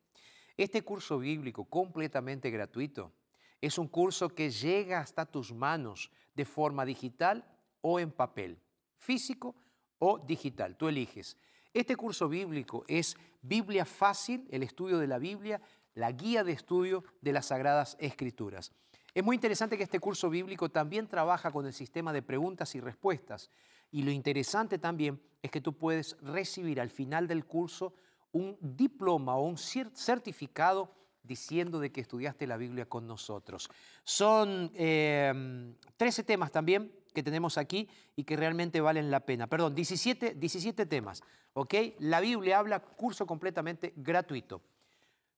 Este 0.56 0.82
curso 0.82 1.20
bíblico 1.20 1.66
completamente 1.66 2.50
gratuito 2.50 3.12
es 3.60 3.78
un 3.78 3.86
curso 3.86 4.28
que 4.28 4.50
llega 4.50 4.98
hasta 4.98 5.24
tus 5.24 5.52
manos 5.52 6.10
de 6.34 6.44
forma 6.44 6.84
digital 6.84 7.44
o 7.80 8.00
en 8.00 8.10
papel, 8.10 8.58
físico 8.98 9.54
o 10.00 10.18
digital, 10.18 10.76
tú 10.76 10.88
eliges. 10.88 11.36
Este 11.72 11.94
curso 11.94 12.28
bíblico 12.28 12.84
es 12.88 13.16
Biblia 13.42 13.84
fácil, 13.84 14.48
el 14.50 14.64
estudio 14.64 14.98
de 14.98 15.06
la 15.06 15.18
Biblia, 15.18 15.60
la 15.94 16.10
guía 16.10 16.42
de 16.42 16.50
estudio 16.50 17.04
de 17.20 17.32
las 17.32 17.46
Sagradas 17.46 17.96
Escrituras. 18.00 18.72
Es 19.14 19.22
muy 19.22 19.36
interesante 19.36 19.76
que 19.76 19.84
este 19.84 20.00
curso 20.00 20.30
bíblico 20.30 20.68
también 20.68 21.06
trabaja 21.06 21.52
con 21.52 21.66
el 21.66 21.72
sistema 21.72 22.12
de 22.12 22.22
preguntas 22.22 22.74
y 22.74 22.80
respuestas. 22.80 23.50
Y 23.92 24.02
lo 24.02 24.10
interesante 24.10 24.78
también 24.78 25.20
es 25.42 25.50
que 25.52 25.60
tú 25.60 25.72
puedes 25.76 26.16
recibir 26.22 26.80
al 26.80 26.90
final 26.90 27.28
del 27.28 27.44
curso 27.44 27.94
un 28.32 28.56
diploma 28.60 29.36
o 29.36 29.46
un 29.46 29.56
certificado 29.56 30.92
diciendo 31.22 31.78
de 31.78 31.92
que 31.92 32.00
estudiaste 32.00 32.48
la 32.48 32.56
Biblia 32.56 32.86
con 32.86 33.06
nosotros. 33.06 33.68
Son 34.02 34.70
13 34.72 34.76
eh, 34.76 36.24
temas 36.24 36.50
también 36.50 36.92
que 37.12 37.22
tenemos 37.22 37.58
aquí 37.58 37.88
y 38.16 38.24
que 38.24 38.36
realmente 38.36 38.80
valen 38.80 39.10
la 39.10 39.20
pena. 39.20 39.46
Perdón, 39.46 39.74
17, 39.74 40.34
17 40.34 40.86
temas. 40.86 41.22
¿ok? 41.54 41.74
La 41.98 42.20
Biblia 42.20 42.58
habla 42.58 42.80
curso 42.80 43.26
completamente 43.26 43.92
gratuito. 43.96 44.62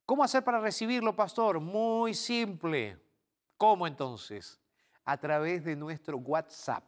¿Cómo 0.05 0.23
hacer 0.23 0.43
para 0.43 0.59
recibirlo, 0.59 1.15
pastor? 1.15 1.59
Muy 1.59 2.13
simple. 2.13 2.99
¿Cómo 3.57 3.87
entonces? 3.87 4.59
A 5.05 5.17
través 5.17 5.63
de 5.63 5.75
nuestro 5.75 6.17
WhatsApp. 6.17 6.83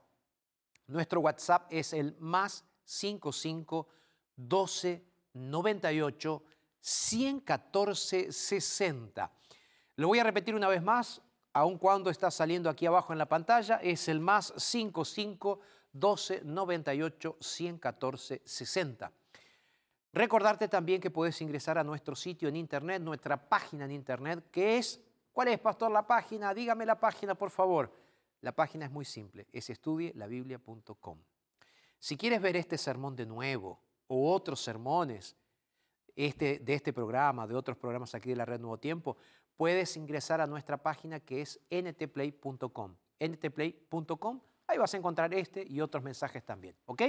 Nuestro 0.87 1.21
WhatsApp 1.21 1.67
es 1.71 1.93
el 1.93 2.15
más 2.19 2.65
55 2.83 3.87
12 4.35 5.05
98 5.33 6.43
114 6.79 8.31
60. 8.31 9.31
Lo 9.95 10.09
voy 10.09 10.19
a 10.19 10.23
repetir 10.23 10.53
una 10.53 10.67
vez 10.67 10.83
más, 10.83 11.21
aun 11.55 11.77
cuando 11.77 12.09
está 12.09 12.29
saliendo 12.29 12.69
aquí 12.69 12.85
abajo 12.85 13.13
en 13.13 13.17
la 13.17 13.29
pantalla, 13.29 13.77
es 13.77 14.09
el 14.09 14.19
más 14.19 14.53
55 14.57 15.61
12 15.93 16.41
98 16.43 17.37
114 17.39 18.41
60. 18.43 19.11
Recordarte 20.11 20.67
también 20.67 20.99
que 20.99 21.09
puedes 21.09 21.41
ingresar 21.41 21.77
a 21.77 21.83
nuestro 21.85 22.13
sitio 22.13 22.49
en 22.49 22.57
internet, 22.57 23.01
nuestra 23.01 23.37
página 23.37 23.85
en 23.85 23.91
internet, 23.91 24.43
que 24.51 24.77
es, 24.77 25.01
¿cuál 25.31 25.47
es, 25.47 25.59
pastor, 25.59 25.91
la 25.91 26.05
página? 26.05 26.53
Dígame 26.53 26.85
la 26.85 26.99
página, 26.99 27.35
por 27.35 27.49
favor. 27.49 27.89
La 28.41 28.51
página 28.51 28.83
es 28.83 28.91
muy 28.91 29.05
simple, 29.05 29.47
es 29.53 29.69
estudielabiblia.com. 29.69 31.19
Si 31.97 32.17
quieres 32.17 32.41
ver 32.41 32.57
este 32.57 32.77
sermón 32.77 33.15
de 33.15 33.25
nuevo 33.25 33.79
o 34.07 34.33
otros 34.33 34.61
sermones 34.61 35.37
este, 36.17 36.59
de 36.59 36.73
este 36.73 36.91
programa, 36.91 37.47
de 37.47 37.55
otros 37.55 37.77
programas 37.77 38.13
aquí 38.13 38.31
de 38.31 38.35
la 38.35 38.45
Red 38.45 38.59
Nuevo 38.59 38.77
Tiempo, 38.77 39.15
puedes 39.57 39.95
ingresar 39.97 40.41
a 40.41 40.47
nuestra 40.47 40.77
página 40.77 41.19
que 41.19 41.41
es 41.41 41.59
ntplay.com. 41.69 42.95
ntplay.com, 43.19 44.41
ahí 44.67 44.77
vas 44.77 44.93
a 44.93 44.97
encontrar 44.97 45.33
este 45.33 45.65
y 45.67 45.81
otros 45.81 46.03
mensajes 46.03 46.43
también. 46.43 46.75
¿Ok? 46.85 47.01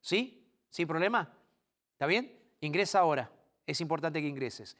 ¿Sí? 0.00 0.46
¿Sin 0.68 0.86
problema? 0.88 1.32
¿Está 1.92 2.06
bien? 2.06 2.38
Ingresa 2.60 3.00
ahora. 3.00 3.30
Es 3.66 3.80
importante 3.80 4.20
que 4.20 4.28
ingreses. 4.28 4.76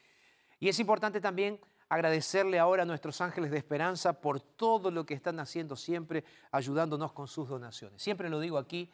Y 0.58 0.68
es 0.68 0.78
importante 0.78 1.20
también 1.20 1.60
agradecerle 1.88 2.58
ahora 2.58 2.84
a 2.84 2.86
nuestros 2.86 3.20
ángeles 3.20 3.50
de 3.50 3.58
esperanza 3.58 4.20
por 4.20 4.40
todo 4.40 4.90
lo 4.90 5.04
que 5.04 5.14
están 5.14 5.38
haciendo 5.40 5.76
siempre, 5.76 6.24
ayudándonos 6.50 7.12
con 7.12 7.28
sus 7.28 7.48
donaciones. 7.48 8.02
Siempre 8.02 8.30
lo 8.30 8.40
digo 8.40 8.56
aquí, 8.56 8.90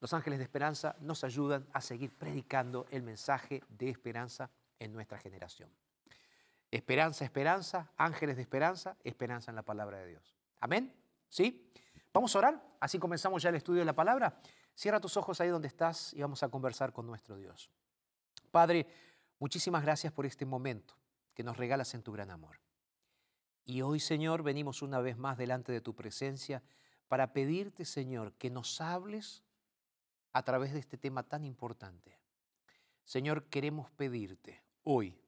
los 0.00 0.14
ángeles 0.14 0.38
de 0.38 0.44
esperanza 0.44 0.94
nos 1.00 1.24
ayudan 1.24 1.66
a 1.72 1.80
seguir 1.80 2.16
predicando 2.16 2.86
el 2.90 3.02
mensaje 3.02 3.62
de 3.68 3.90
esperanza 3.90 4.50
en 4.78 4.92
nuestra 4.92 5.18
generación. 5.18 5.68
Esperanza, 6.70 7.24
esperanza, 7.24 7.90
ángeles 7.96 8.36
de 8.36 8.42
esperanza, 8.42 8.96
esperanza 9.02 9.50
en 9.50 9.56
la 9.56 9.62
palabra 9.62 9.98
de 9.98 10.06
Dios. 10.06 10.36
Amén. 10.60 10.94
¿Sí? 11.28 11.70
Vamos 12.12 12.34
a 12.34 12.38
orar, 12.38 12.76
así 12.80 12.98
comenzamos 12.98 13.42
ya 13.42 13.50
el 13.50 13.56
estudio 13.56 13.80
de 13.80 13.86
la 13.86 13.94
palabra. 13.94 14.40
Cierra 14.74 15.00
tus 15.00 15.16
ojos 15.16 15.40
ahí 15.40 15.48
donde 15.48 15.68
estás 15.68 16.12
y 16.14 16.22
vamos 16.22 16.42
a 16.42 16.48
conversar 16.48 16.92
con 16.92 17.06
nuestro 17.06 17.36
Dios. 17.36 17.70
Padre, 18.50 18.86
muchísimas 19.38 19.82
gracias 19.82 20.12
por 20.12 20.26
este 20.26 20.44
momento 20.44 20.94
que 21.34 21.42
nos 21.42 21.56
regalas 21.56 21.94
en 21.94 22.02
tu 22.02 22.12
gran 22.12 22.30
amor. 22.30 22.60
Y 23.64 23.82
hoy, 23.82 24.00
Señor, 24.00 24.42
venimos 24.42 24.82
una 24.82 25.00
vez 25.00 25.16
más 25.16 25.38
delante 25.38 25.70
de 25.72 25.80
tu 25.80 25.94
presencia 25.94 26.62
para 27.08 27.32
pedirte, 27.32 27.84
Señor, 27.84 28.32
que 28.34 28.50
nos 28.50 28.80
hables 28.80 29.42
a 30.32 30.42
través 30.42 30.72
de 30.72 30.78
este 30.78 30.96
tema 30.96 31.22
tan 31.22 31.44
importante. 31.44 32.18
Señor, 33.04 33.44
queremos 33.44 33.90
pedirte 33.90 34.62
hoy 34.84 35.20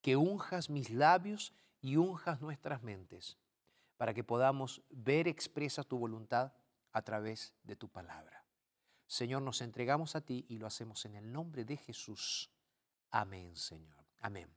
que 0.00 0.16
unjas 0.16 0.70
mis 0.70 0.90
labios 0.90 1.52
y 1.80 1.96
unjas 1.96 2.40
nuestras 2.40 2.82
mentes 2.82 3.38
para 3.96 4.14
que 4.14 4.24
podamos 4.24 4.82
ver 4.90 5.28
expresa 5.28 5.82
tu 5.82 5.98
voluntad 5.98 6.52
a 6.92 7.02
través 7.02 7.54
de 7.64 7.76
tu 7.76 7.88
palabra. 7.88 8.44
Señor, 9.06 9.42
nos 9.42 9.60
entregamos 9.60 10.14
a 10.16 10.20
ti 10.20 10.44
y 10.48 10.58
lo 10.58 10.66
hacemos 10.66 11.04
en 11.04 11.16
el 11.16 11.32
nombre 11.32 11.64
de 11.64 11.76
Jesús. 11.76 12.50
Amén, 13.10 13.56
Señor. 13.56 14.04
Amén. 14.20 14.48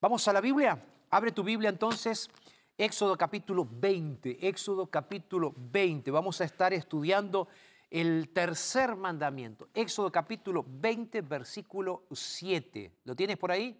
Vamos 0.00 0.26
a 0.26 0.32
la 0.32 0.40
Biblia. 0.40 0.84
Abre 1.10 1.32
tu 1.32 1.42
Biblia 1.42 1.70
entonces. 1.70 2.28
Éxodo 2.76 3.16
capítulo 3.16 3.66
20. 3.70 4.48
Éxodo 4.48 4.88
capítulo 4.88 5.54
20. 5.56 6.10
Vamos 6.10 6.40
a 6.40 6.44
estar 6.44 6.72
estudiando 6.72 7.48
el 7.88 8.30
tercer 8.30 8.96
mandamiento. 8.96 9.68
Éxodo 9.74 10.10
capítulo 10.10 10.64
20, 10.66 11.20
versículo 11.20 12.04
7. 12.10 12.90
¿Lo 13.04 13.14
tienes 13.14 13.36
por 13.36 13.52
ahí? 13.52 13.78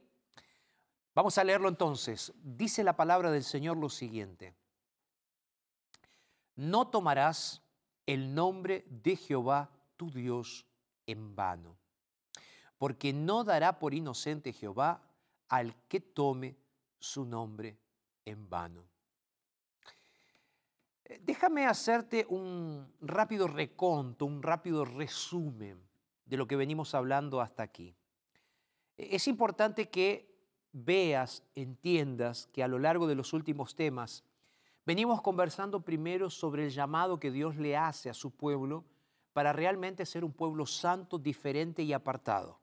Vamos 1.14 1.36
a 1.36 1.44
leerlo 1.44 1.68
entonces. 1.68 2.32
Dice 2.42 2.82
la 2.82 2.96
palabra 2.96 3.30
del 3.30 3.44
Señor 3.44 3.76
lo 3.76 3.88
siguiente. 3.88 4.54
No 6.56 6.88
tomarás 6.88 7.62
el 8.06 8.34
nombre 8.34 8.84
de 8.88 9.16
Jehová 9.16 9.70
tu 9.96 10.10
Dios 10.10 10.66
en 11.06 11.34
vano, 11.34 11.76
porque 12.78 13.12
no 13.12 13.44
dará 13.44 13.78
por 13.78 13.94
inocente 13.94 14.52
Jehová 14.52 15.02
al 15.48 15.74
que 15.88 16.00
tome 16.00 16.56
su 16.98 17.24
nombre 17.24 17.78
en 18.24 18.48
vano. 18.48 18.84
Eh, 21.04 21.20
déjame 21.22 21.66
hacerte 21.66 22.26
un 22.28 22.92
rápido 23.00 23.48
reconto, 23.48 24.24
un 24.24 24.42
rápido 24.42 24.84
resumen 24.84 25.82
de 26.24 26.36
lo 26.36 26.46
que 26.46 26.56
venimos 26.56 26.94
hablando 26.94 27.40
hasta 27.40 27.62
aquí. 27.62 27.94
E-, 28.96 29.16
es 29.16 29.28
importante 29.28 29.90
que 29.90 30.31
veas, 30.72 31.42
entiendas 31.54 32.48
que 32.52 32.62
a 32.62 32.68
lo 32.68 32.78
largo 32.78 33.06
de 33.06 33.14
los 33.14 33.32
últimos 33.32 33.74
temas 33.74 34.24
venimos 34.84 35.22
conversando 35.22 35.80
primero 35.80 36.30
sobre 36.30 36.64
el 36.64 36.70
llamado 36.70 37.20
que 37.20 37.30
Dios 37.30 37.56
le 37.56 37.76
hace 37.76 38.10
a 38.10 38.14
su 38.14 38.30
pueblo 38.30 38.84
para 39.32 39.52
realmente 39.52 40.04
ser 40.06 40.24
un 40.24 40.32
pueblo 40.32 40.66
santo, 40.66 41.18
diferente 41.18 41.82
y 41.82 41.92
apartado. 41.92 42.58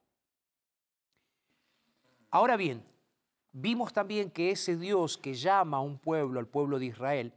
Ahora 2.30 2.56
bien, 2.56 2.84
vimos 3.52 3.92
también 3.92 4.30
que 4.30 4.50
ese 4.50 4.76
Dios 4.76 5.18
que 5.18 5.34
llama 5.34 5.78
a 5.78 5.80
un 5.80 5.98
pueblo, 5.98 6.38
al 6.38 6.46
pueblo 6.46 6.78
de 6.78 6.86
Israel, 6.86 7.34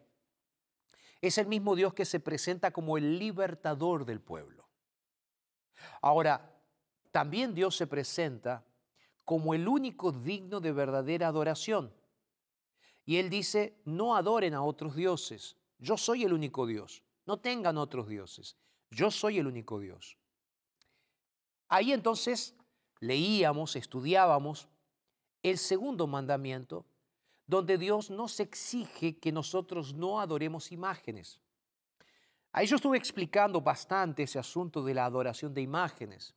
es 1.21 1.38
el 1.38 1.47
mismo 1.47 1.75
Dios 1.75 1.93
que 1.93 2.05
se 2.05 2.19
presenta 2.19 2.71
como 2.71 2.97
el 2.97 3.17
libertador 3.17 4.05
del 4.05 4.19
pueblo. 4.19 4.67
Ahora, 6.01 6.53
también 7.12 7.53
Dios 7.53 7.75
se 7.75 7.88
presenta 7.88 8.63
como 9.25 9.53
el 9.53 9.67
único 9.67 10.12
digno 10.12 10.59
de 10.59 10.71
verdadera 10.71 11.27
adoración. 11.27 11.93
Y 13.05 13.17
Él 13.17 13.29
dice, 13.29 13.81
no 13.86 14.15
adoren 14.15 14.53
a 14.53 14.63
otros 14.63 14.95
dioses, 14.95 15.57
yo 15.77 15.97
soy 15.97 16.23
el 16.23 16.33
único 16.33 16.65
Dios, 16.65 17.03
no 17.25 17.38
tengan 17.38 17.77
otros 17.77 18.07
dioses, 18.07 18.57
yo 18.89 19.12
soy 19.12 19.39
el 19.39 19.47
único 19.47 19.79
Dios. 19.79 20.17
Ahí 21.67 21.91
entonces 21.91 22.55
leíamos, 22.99 23.75
estudiábamos 23.75 24.69
el 25.41 25.57
segundo 25.57 26.07
mandamiento, 26.07 26.86
donde 27.45 27.77
Dios 27.77 28.09
nos 28.09 28.39
exige 28.39 29.17
que 29.17 29.31
nosotros 29.31 29.93
no 29.93 30.21
adoremos 30.21 30.71
imágenes. 30.71 31.41
Ahí 32.53 32.67
yo 32.67 32.77
estuve 32.77 32.97
explicando 32.97 33.59
bastante 33.59 34.23
ese 34.23 34.39
asunto 34.39 34.83
de 34.83 34.93
la 34.93 35.05
adoración 35.05 35.53
de 35.53 35.62
imágenes 35.62 36.36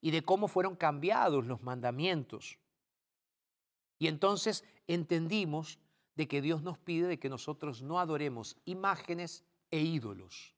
y 0.00 0.10
de 0.10 0.22
cómo 0.22 0.48
fueron 0.48 0.76
cambiados 0.76 1.46
los 1.46 1.62
mandamientos. 1.62 2.58
Y 3.98 4.08
entonces 4.08 4.64
entendimos 4.86 5.78
de 6.14 6.28
que 6.28 6.40
Dios 6.40 6.62
nos 6.62 6.78
pide 6.78 7.06
de 7.06 7.18
que 7.18 7.28
nosotros 7.28 7.82
no 7.82 8.00
adoremos 8.00 8.56
imágenes 8.64 9.44
e 9.70 9.80
ídolos. 9.80 10.54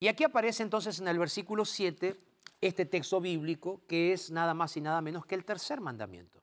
Y 0.00 0.08
aquí 0.08 0.24
aparece 0.24 0.62
entonces 0.62 0.98
en 0.98 1.08
el 1.08 1.18
versículo 1.18 1.64
7 1.64 2.18
este 2.60 2.86
texto 2.86 3.20
bíblico 3.20 3.82
que 3.86 4.12
es 4.12 4.30
nada 4.30 4.54
más 4.54 4.76
y 4.76 4.80
nada 4.80 5.00
menos 5.00 5.26
que 5.26 5.34
el 5.34 5.44
tercer 5.44 5.80
mandamiento. 5.80 6.42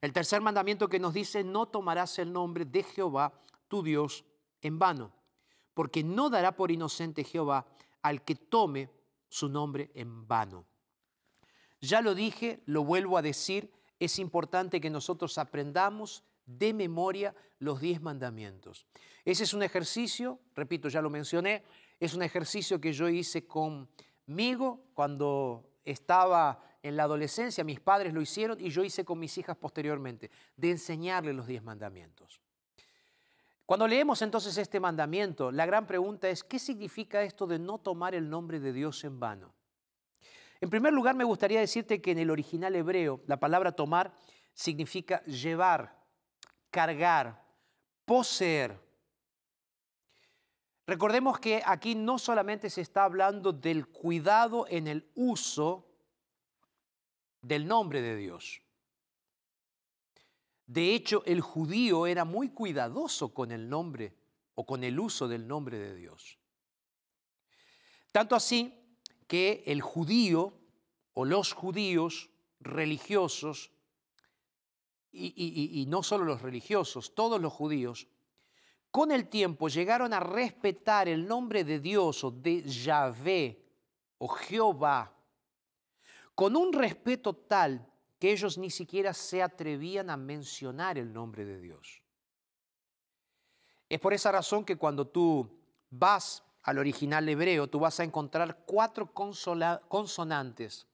El 0.00 0.12
tercer 0.12 0.40
mandamiento 0.40 0.88
que 0.88 0.98
nos 0.98 1.14
dice, 1.14 1.44
no 1.44 1.66
tomarás 1.66 2.18
el 2.18 2.32
nombre 2.32 2.64
de 2.64 2.82
Jehová, 2.82 3.32
tu 3.68 3.82
Dios, 3.82 4.24
en 4.60 4.78
vano, 4.78 5.12
porque 5.72 6.04
no 6.04 6.30
dará 6.30 6.56
por 6.56 6.70
inocente 6.70 7.24
Jehová 7.24 7.66
al 8.02 8.22
que 8.22 8.34
tome 8.34 8.90
su 9.34 9.48
nombre 9.48 9.90
en 9.96 10.28
vano. 10.28 10.64
Ya 11.80 12.00
lo 12.00 12.14
dije, 12.14 12.62
lo 12.66 12.84
vuelvo 12.84 13.18
a 13.18 13.22
decir, 13.22 13.72
es 13.98 14.20
importante 14.20 14.80
que 14.80 14.90
nosotros 14.90 15.38
aprendamos 15.38 16.22
de 16.46 16.72
memoria 16.72 17.34
los 17.58 17.80
diez 17.80 18.00
mandamientos. 18.00 18.86
Ese 19.24 19.42
es 19.42 19.52
un 19.52 19.64
ejercicio, 19.64 20.38
repito, 20.54 20.88
ya 20.88 21.02
lo 21.02 21.10
mencioné, 21.10 21.64
es 21.98 22.14
un 22.14 22.22
ejercicio 22.22 22.80
que 22.80 22.92
yo 22.92 23.08
hice 23.08 23.44
conmigo 23.44 24.84
cuando 24.94 25.68
estaba 25.84 26.62
en 26.80 26.96
la 26.96 27.02
adolescencia, 27.02 27.64
mis 27.64 27.80
padres 27.80 28.14
lo 28.14 28.20
hicieron 28.20 28.60
y 28.60 28.70
yo 28.70 28.84
hice 28.84 29.04
con 29.04 29.18
mis 29.18 29.36
hijas 29.36 29.56
posteriormente, 29.56 30.30
de 30.56 30.70
enseñarles 30.70 31.34
los 31.34 31.48
diez 31.48 31.62
mandamientos. 31.64 32.40
Cuando 33.66 33.88
leemos 33.88 34.20
entonces 34.20 34.58
este 34.58 34.78
mandamiento, 34.78 35.50
la 35.50 35.64
gran 35.64 35.86
pregunta 35.86 36.28
es, 36.28 36.44
¿qué 36.44 36.58
significa 36.58 37.22
esto 37.22 37.46
de 37.46 37.58
no 37.58 37.78
tomar 37.78 38.14
el 38.14 38.28
nombre 38.28 38.60
de 38.60 38.72
Dios 38.72 39.02
en 39.04 39.18
vano? 39.18 39.54
En 40.60 40.68
primer 40.68 40.92
lugar, 40.92 41.14
me 41.14 41.24
gustaría 41.24 41.60
decirte 41.60 42.02
que 42.02 42.10
en 42.10 42.18
el 42.18 42.30
original 42.30 42.74
hebreo 42.76 43.22
la 43.26 43.38
palabra 43.38 43.72
tomar 43.72 44.14
significa 44.52 45.22
llevar, 45.24 45.98
cargar, 46.70 47.42
poseer. 48.04 48.78
Recordemos 50.86 51.38
que 51.38 51.62
aquí 51.64 51.94
no 51.94 52.18
solamente 52.18 52.68
se 52.68 52.82
está 52.82 53.04
hablando 53.04 53.52
del 53.52 53.88
cuidado 53.88 54.66
en 54.68 54.86
el 54.86 55.10
uso 55.14 55.86
del 57.40 57.66
nombre 57.66 58.02
de 58.02 58.16
Dios. 58.16 58.63
De 60.66 60.94
hecho, 60.94 61.22
el 61.26 61.40
judío 61.40 62.06
era 62.06 62.24
muy 62.24 62.50
cuidadoso 62.50 63.34
con 63.34 63.52
el 63.52 63.68
nombre 63.68 64.16
o 64.54 64.64
con 64.64 64.84
el 64.84 64.98
uso 64.98 65.28
del 65.28 65.46
nombre 65.46 65.78
de 65.78 65.94
Dios. 65.94 66.38
Tanto 68.12 68.34
así 68.34 68.72
que 69.26 69.62
el 69.66 69.82
judío 69.82 70.54
o 71.12 71.24
los 71.24 71.52
judíos 71.52 72.30
religiosos, 72.60 73.72
y, 75.12 75.84
no 75.88 76.02
solo 76.02 76.24
los 76.24 76.42
religiosos, 76.42 77.14
todos 77.14 77.40
los 77.40 77.52
judíos, 77.52 78.08
con 78.90 79.12
el 79.12 79.28
tiempo 79.28 79.68
llegaron 79.68 80.12
a 80.12 80.20
respetar 80.20 81.08
el 81.08 81.26
nombre 81.26 81.64
de 81.64 81.80
Dios 81.80 82.24
o 82.24 82.30
de 82.30 82.62
Yahvé 82.62 83.64
o 84.18 84.28
Jehová 84.28 85.14
con 86.34 86.56
un 86.56 86.72
respeto 86.72 87.34
tal 87.34 87.92
que 88.24 88.32
ellos 88.32 88.56
ni 88.56 88.70
siquiera 88.70 89.12
se 89.12 89.42
atrevían 89.42 90.08
a 90.08 90.16
mencionar 90.16 90.96
el 90.96 91.12
nombre 91.12 91.44
de 91.44 91.60
Dios. 91.60 92.00
Es 93.86 94.00
por 94.00 94.14
esa 94.14 94.32
razón 94.32 94.64
que 94.64 94.76
cuando 94.78 95.06
tú 95.06 95.60
vas 95.90 96.42
al 96.62 96.78
original 96.78 97.28
hebreo, 97.28 97.68
tú 97.68 97.80
vas 97.80 98.00
a 98.00 98.02
encontrar 98.02 98.64
cuatro 98.64 99.12
consonantes 99.12 100.86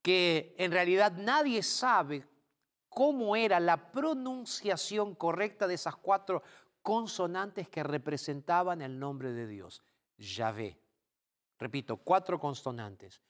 que 0.00 0.54
en 0.56 0.70
realidad 0.70 1.10
nadie 1.16 1.60
sabe 1.60 2.24
cómo 2.88 3.34
era 3.34 3.58
la 3.58 3.90
pronunciación 3.90 5.16
correcta 5.16 5.66
de 5.66 5.74
esas 5.74 5.96
cuatro 5.96 6.44
consonantes 6.82 7.68
que 7.68 7.82
representaban 7.82 8.80
el 8.80 8.96
nombre 8.96 9.32
de 9.32 9.48
Dios, 9.48 9.82
Yahvé. 10.16 10.78
Repito, 11.58 11.96
cuatro 11.96 12.38
consonantes. 12.38 13.20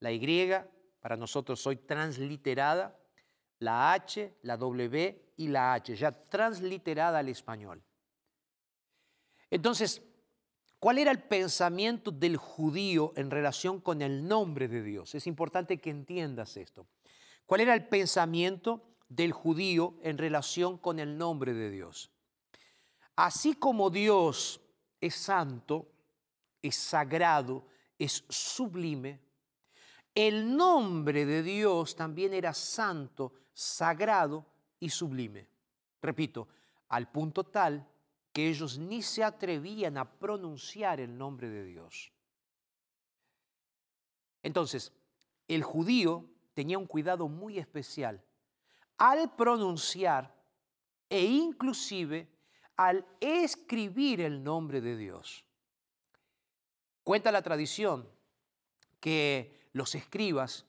La 0.00 0.12
Y 0.12 0.20
para 1.00 1.16
nosotros 1.16 1.66
hoy 1.66 1.76
transliterada, 1.76 2.98
la 3.60 3.92
H, 3.92 4.38
la 4.42 4.56
W 4.56 5.32
y 5.36 5.48
la 5.48 5.74
H, 5.74 5.96
ya 5.96 6.12
transliterada 6.12 7.18
al 7.18 7.28
español. 7.28 7.82
Entonces, 9.50 10.02
¿cuál 10.78 10.98
era 10.98 11.10
el 11.10 11.22
pensamiento 11.22 12.10
del 12.10 12.36
judío 12.36 13.12
en 13.16 13.30
relación 13.30 13.80
con 13.80 14.02
el 14.02 14.26
nombre 14.26 14.68
de 14.68 14.82
Dios? 14.82 15.14
Es 15.14 15.26
importante 15.26 15.78
que 15.78 15.90
entiendas 15.90 16.56
esto. 16.56 16.86
¿Cuál 17.46 17.62
era 17.62 17.74
el 17.74 17.88
pensamiento 17.88 18.82
del 19.08 19.32
judío 19.32 19.94
en 20.02 20.18
relación 20.18 20.76
con 20.78 20.98
el 20.98 21.16
nombre 21.16 21.54
de 21.54 21.70
Dios? 21.70 22.10
Así 23.16 23.54
como 23.54 23.90
Dios 23.90 24.60
es 25.00 25.14
santo, 25.14 25.90
es 26.62 26.76
sagrado, 26.76 27.66
es 27.98 28.24
sublime, 28.28 29.20
el 30.18 30.56
nombre 30.56 31.24
de 31.24 31.44
Dios 31.44 31.94
también 31.94 32.34
era 32.34 32.52
santo, 32.52 33.34
sagrado 33.52 34.44
y 34.80 34.90
sublime. 34.90 35.46
Repito, 36.02 36.48
al 36.88 37.08
punto 37.08 37.44
tal 37.44 37.88
que 38.32 38.48
ellos 38.48 38.78
ni 38.78 39.00
se 39.00 39.22
atrevían 39.22 39.96
a 39.96 40.10
pronunciar 40.10 40.98
el 40.98 41.16
nombre 41.16 41.48
de 41.48 41.62
Dios. 41.62 42.10
Entonces, 44.42 44.92
el 45.46 45.62
judío 45.62 46.24
tenía 46.52 46.78
un 46.78 46.86
cuidado 46.86 47.28
muy 47.28 47.56
especial 47.56 48.20
al 48.96 49.36
pronunciar 49.36 50.34
e 51.08 51.26
inclusive 51.26 52.28
al 52.74 53.06
escribir 53.20 54.20
el 54.22 54.42
nombre 54.42 54.80
de 54.80 54.96
Dios. 54.96 55.44
Cuenta 57.04 57.30
la 57.30 57.42
tradición 57.42 58.08
que 58.98 59.57
los 59.72 59.94
escribas, 59.94 60.66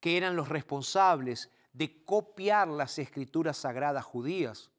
que 0.00 0.16
eran 0.16 0.36
los 0.36 0.48
responsables 0.48 1.50
de 1.72 2.04
copiar 2.04 2.68
las 2.68 2.98
escrituras 2.98 3.58
sagradas 3.58 4.04
judías. 4.04 4.70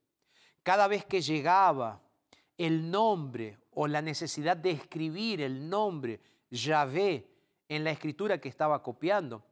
Cada 0.64 0.88
vez 0.88 1.06
que 1.06 1.22
llegaba 1.22 2.02
el 2.58 2.92
nombre 2.92 3.58
o 3.72 3.88
la 3.88 4.02
necesidad 4.02 4.58
de 4.58 4.72
escribir 4.72 5.42
el 5.42 5.70
nombre 5.70 6.20
Yahvé 6.50 7.28
en 7.70 7.84
la 7.84 7.92
escritura 7.92 8.40
que 8.40 8.50
estaba 8.50 8.84
copiando, 8.84 9.44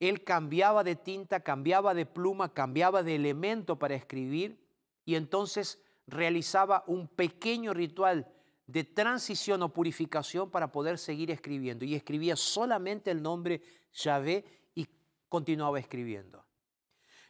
él 0.00 0.22
cambiaba 0.22 0.84
de 0.84 0.94
tinta, 0.94 1.40
cambiaba 1.40 1.92
de 1.92 2.06
pluma, 2.06 2.54
cambiaba 2.54 3.02
de 3.02 3.16
elemento 3.16 3.78
para 3.78 3.96
escribir 3.96 4.58
y 5.04 5.16
entonces 5.16 5.82
realizaba 6.06 6.84
un 6.86 7.08
pequeño 7.08 7.74
ritual 7.74 8.28
de 8.68 8.84
transición 8.84 9.62
o 9.62 9.72
purificación 9.72 10.50
para 10.50 10.70
poder 10.70 10.98
seguir 10.98 11.30
escribiendo. 11.30 11.86
Y 11.86 11.94
escribía 11.94 12.36
solamente 12.36 13.10
el 13.10 13.22
nombre 13.22 13.62
Yahvé 13.94 14.44
y 14.74 14.86
continuaba 15.28 15.80
escribiendo. 15.80 16.44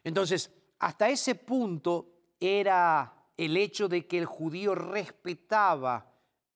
Entonces, 0.03 0.53
hasta 0.81 1.09
ese 1.09 1.37
punto 1.37 2.35
era 2.41 3.31
el 3.37 3.57
hecho 3.57 3.89
de 3.89 4.07
que 4.07 4.19
el 4.19 4.27
judío 4.27 4.75
respetaba 4.75 6.13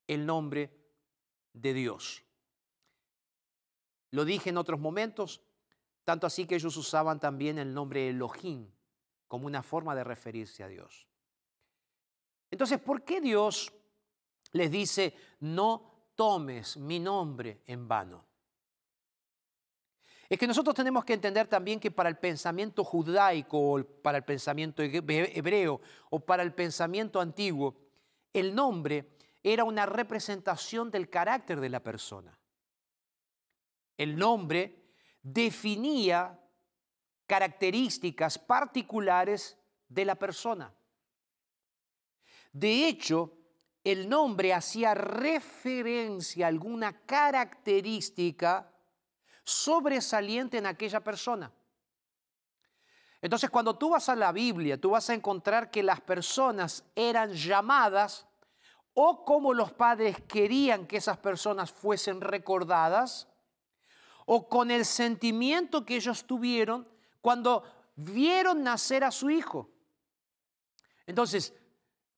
el 0.08 0.26
nombre 0.26 0.70
de 1.52 1.74
Dios. 1.74 2.24
Lo 4.10 4.24
dije 4.24 4.50
en 4.50 4.58
otros 4.58 4.80
momentos, 4.80 5.42
tanto 6.02 6.26
así 6.26 6.44
que 6.44 6.56
ellos 6.56 6.76
usaban 6.76 7.20
también 7.20 7.58
el 7.60 7.72
nombre 7.72 8.08
Elohim 8.08 8.68
como 9.28 9.46
una 9.46 9.62
forma 9.62 9.94
de 9.94 10.02
referirse 10.02 10.64
a 10.64 10.68
Dios. 10.68 11.06
Entonces, 12.50 12.80
¿por 12.80 13.04
qué 13.04 13.20
Dios 13.20 13.72
les 14.52 14.70
dice, 14.70 15.14
no 15.40 16.10
tomes 16.14 16.76
mi 16.76 16.98
nombre 17.00 17.62
en 17.66 17.88
vano? 17.88 18.24
Es 20.28 20.38
que 20.38 20.46
nosotros 20.46 20.74
tenemos 20.74 21.04
que 21.04 21.12
entender 21.12 21.46
también 21.46 21.78
que 21.78 21.90
para 21.90 22.08
el 22.08 22.16
pensamiento 22.16 22.84
judaico 22.84 23.58
o 23.58 23.84
para 23.84 24.16
el 24.16 24.24
pensamiento 24.24 24.82
hebreo 24.82 25.80
o 26.08 26.20
para 26.20 26.42
el 26.42 26.54
pensamiento 26.54 27.20
antiguo, 27.20 27.76
el 28.32 28.54
nombre 28.54 29.16
era 29.42 29.64
una 29.64 29.84
representación 29.84 30.90
del 30.90 31.10
carácter 31.10 31.60
de 31.60 31.68
la 31.68 31.80
persona. 31.80 32.38
El 33.98 34.16
nombre 34.16 34.94
definía 35.22 36.40
características 37.26 38.38
particulares 38.38 39.58
de 39.88 40.04
la 40.04 40.14
persona. 40.14 40.72
De 42.52 42.88
hecho, 42.88 43.38
el 43.84 44.08
nombre 44.08 44.54
hacía 44.54 44.94
referencia 44.94 46.46
a 46.46 46.48
alguna 46.48 47.04
característica 47.04 48.70
sobresaliente 49.44 50.58
en 50.58 50.66
aquella 50.66 51.00
persona. 51.00 51.52
Entonces, 53.20 53.50
cuando 53.50 53.76
tú 53.76 53.90
vas 53.90 54.08
a 54.08 54.16
la 54.16 54.32
Biblia, 54.32 54.80
tú 54.80 54.90
vas 54.90 55.08
a 55.10 55.14
encontrar 55.14 55.70
que 55.70 55.82
las 55.82 56.00
personas 56.00 56.84
eran 56.94 57.32
llamadas 57.32 58.26
o 58.94 59.24
como 59.24 59.54
los 59.54 59.72
padres 59.72 60.16
querían 60.28 60.86
que 60.86 60.98
esas 60.98 61.18
personas 61.18 61.72
fuesen 61.72 62.20
recordadas, 62.20 63.28
o 64.26 64.48
con 64.48 64.70
el 64.70 64.84
sentimiento 64.84 65.84
que 65.84 65.96
ellos 65.96 66.24
tuvieron 66.24 66.86
cuando 67.20 67.64
vieron 67.96 68.62
nacer 68.62 69.02
a 69.04 69.10
su 69.10 69.30
hijo. 69.30 69.70
Entonces, 71.06 71.54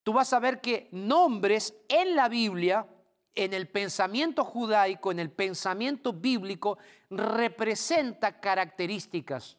tú 0.04 0.12
vas 0.12 0.32
a 0.32 0.38
ver 0.38 0.60
que 0.60 0.88
nombres 0.92 1.74
en 1.88 2.14
la 2.14 2.28
Biblia, 2.28 2.86
en 3.34 3.52
el 3.52 3.68
pensamiento 3.68 4.44
judaico, 4.44 5.10
en 5.10 5.18
el 5.18 5.32
pensamiento 5.32 6.12
bíblico, 6.12 6.78
representa 7.10 8.38
características 8.38 9.58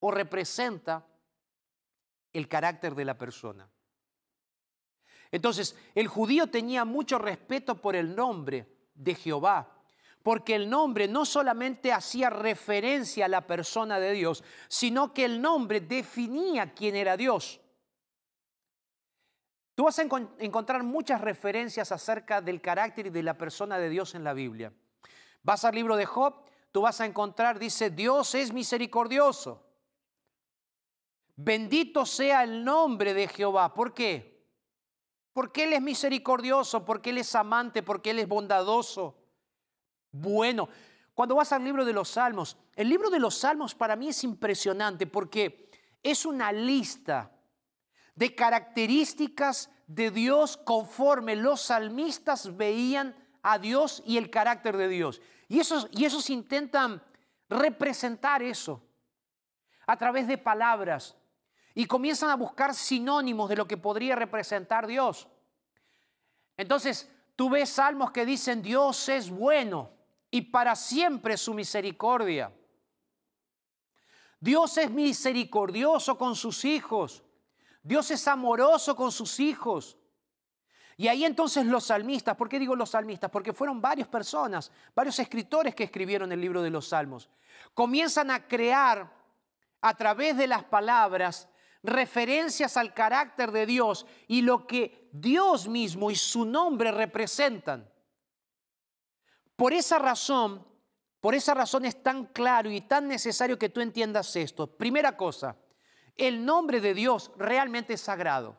o 0.00 0.10
representa 0.10 1.06
el 2.32 2.48
carácter 2.48 2.94
de 2.94 3.04
la 3.04 3.16
persona. 3.16 3.68
Entonces, 5.30 5.76
el 5.94 6.08
judío 6.08 6.48
tenía 6.48 6.84
mucho 6.84 7.18
respeto 7.18 7.80
por 7.80 7.96
el 7.96 8.14
nombre 8.14 8.66
de 8.94 9.14
Jehová, 9.14 9.82
porque 10.22 10.54
el 10.54 10.70
nombre 10.70 11.06
no 11.06 11.24
solamente 11.26 11.92
hacía 11.92 12.30
referencia 12.30 13.26
a 13.26 13.28
la 13.28 13.46
persona 13.46 14.00
de 14.00 14.12
Dios, 14.12 14.42
sino 14.68 15.12
que 15.12 15.26
el 15.26 15.42
nombre 15.42 15.80
definía 15.80 16.72
quién 16.72 16.96
era 16.96 17.16
Dios. 17.16 17.60
Tú 19.74 19.84
vas 19.84 19.98
a 19.98 20.02
encontrar 20.02 20.82
muchas 20.82 21.20
referencias 21.20 21.90
acerca 21.90 22.40
del 22.40 22.60
carácter 22.60 23.06
y 23.06 23.10
de 23.10 23.22
la 23.22 23.36
persona 23.36 23.78
de 23.78 23.88
Dios 23.88 24.14
en 24.14 24.22
la 24.22 24.32
Biblia. 24.32 24.72
Vas 25.42 25.64
al 25.64 25.74
libro 25.74 25.96
de 25.96 26.06
Job, 26.06 26.44
tú 26.70 26.82
vas 26.82 27.00
a 27.00 27.06
encontrar, 27.06 27.58
dice, 27.58 27.90
Dios 27.90 28.34
es 28.34 28.52
misericordioso. 28.52 29.66
Bendito 31.36 32.06
sea 32.06 32.44
el 32.44 32.64
nombre 32.64 33.14
de 33.14 33.26
Jehová. 33.26 33.74
¿Por 33.74 33.92
qué? 33.92 34.46
Porque 35.32 35.64
Él 35.64 35.72
es 35.72 35.82
misericordioso, 35.82 36.84
porque 36.84 37.10
Él 37.10 37.18
es 37.18 37.34
amante, 37.34 37.82
porque 37.82 38.10
Él 38.10 38.20
es 38.20 38.28
bondadoso 38.28 39.24
bueno. 40.14 40.68
Cuando 41.12 41.34
vas 41.34 41.52
al 41.52 41.64
libro 41.64 41.84
de 41.84 41.92
los 41.92 42.08
Salmos, 42.08 42.56
el 42.74 42.88
libro 42.88 43.10
de 43.10 43.18
los 43.18 43.36
Salmos 43.36 43.74
para 43.74 43.96
mí 43.96 44.08
es 44.08 44.24
impresionante 44.24 45.06
porque 45.06 45.70
es 46.02 46.24
una 46.24 46.52
lista 46.52 47.30
de 48.14 48.34
características 48.34 49.70
de 49.86 50.10
Dios 50.10 50.56
conforme 50.56 51.36
los 51.36 51.60
salmistas 51.60 52.56
veían 52.56 53.14
a 53.42 53.58
Dios 53.58 54.02
y 54.06 54.16
el 54.16 54.30
carácter 54.30 54.76
de 54.76 54.88
Dios. 54.88 55.20
Y 55.48 55.60
esos, 55.60 55.88
y 55.92 56.04
esos 56.04 56.30
intentan 56.30 57.02
representar 57.48 58.42
eso 58.42 58.82
a 59.86 59.96
través 59.96 60.26
de 60.26 60.38
palabras 60.38 61.16
y 61.74 61.86
comienzan 61.86 62.30
a 62.30 62.36
buscar 62.36 62.74
sinónimos 62.74 63.48
de 63.48 63.56
lo 63.56 63.66
que 63.66 63.76
podría 63.76 64.16
representar 64.16 64.86
Dios. 64.86 65.28
Entonces, 66.56 67.10
tú 67.36 67.50
ves 67.50 67.68
salmos 67.68 68.12
que 68.12 68.24
dicen 68.24 68.62
Dios 68.62 69.08
es 69.08 69.28
bueno 69.28 69.90
y 70.30 70.40
para 70.42 70.76
siempre 70.76 71.36
su 71.36 71.52
misericordia. 71.52 72.52
Dios 74.40 74.76
es 74.78 74.90
misericordioso 74.90 76.16
con 76.16 76.36
sus 76.36 76.64
hijos. 76.64 77.22
Dios 77.84 78.10
es 78.10 78.26
amoroso 78.26 78.96
con 78.96 79.12
sus 79.12 79.38
hijos. 79.38 79.98
Y 80.96 81.06
ahí 81.06 81.24
entonces 81.24 81.66
los 81.66 81.84
salmistas, 81.84 82.34
¿por 82.34 82.48
qué 82.48 82.58
digo 82.58 82.74
los 82.74 82.90
salmistas? 82.90 83.30
Porque 83.30 83.52
fueron 83.52 83.80
varias 83.80 84.08
personas, 84.08 84.72
varios 84.94 85.18
escritores 85.18 85.74
que 85.74 85.84
escribieron 85.84 86.32
el 86.32 86.40
libro 86.40 86.62
de 86.62 86.70
los 86.70 86.88
salmos. 86.88 87.28
Comienzan 87.74 88.30
a 88.30 88.48
crear 88.48 89.12
a 89.82 89.94
través 89.94 90.36
de 90.36 90.46
las 90.46 90.64
palabras 90.64 91.48
referencias 91.82 92.78
al 92.78 92.94
carácter 92.94 93.52
de 93.52 93.66
Dios 93.66 94.06
y 94.28 94.40
lo 94.40 94.66
que 94.66 95.10
Dios 95.12 95.68
mismo 95.68 96.10
y 96.10 96.16
su 96.16 96.46
nombre 96.46 96.90
representan. 96.90 97.90
Por 99.56 99.74
esa 99.74 99.98
razón, 99.98 100.66
por 101.20 101.34
esa 101.34 101.52
razón 101.52 101.84
es 101.84 102.02
tan 102.02 102.26
claro 102.26 102.70
y 102.70 102.80
tan 102.80 103.08
necesario 103.08 103.58
que 103.58 103.68
tú 103.68 103.82
entiendas 103.82 104.34
esto. 104.36 104.66
Primera 104.66 105.16
cosa, 105.18 105.56
el 106.16 106.44
nombre 106.44 106.80
de 106.80 106.94
Dios 106.94 107.30
realmente 107.36 107.94
es 107.94 108.00
sagrado. 108.00 108.56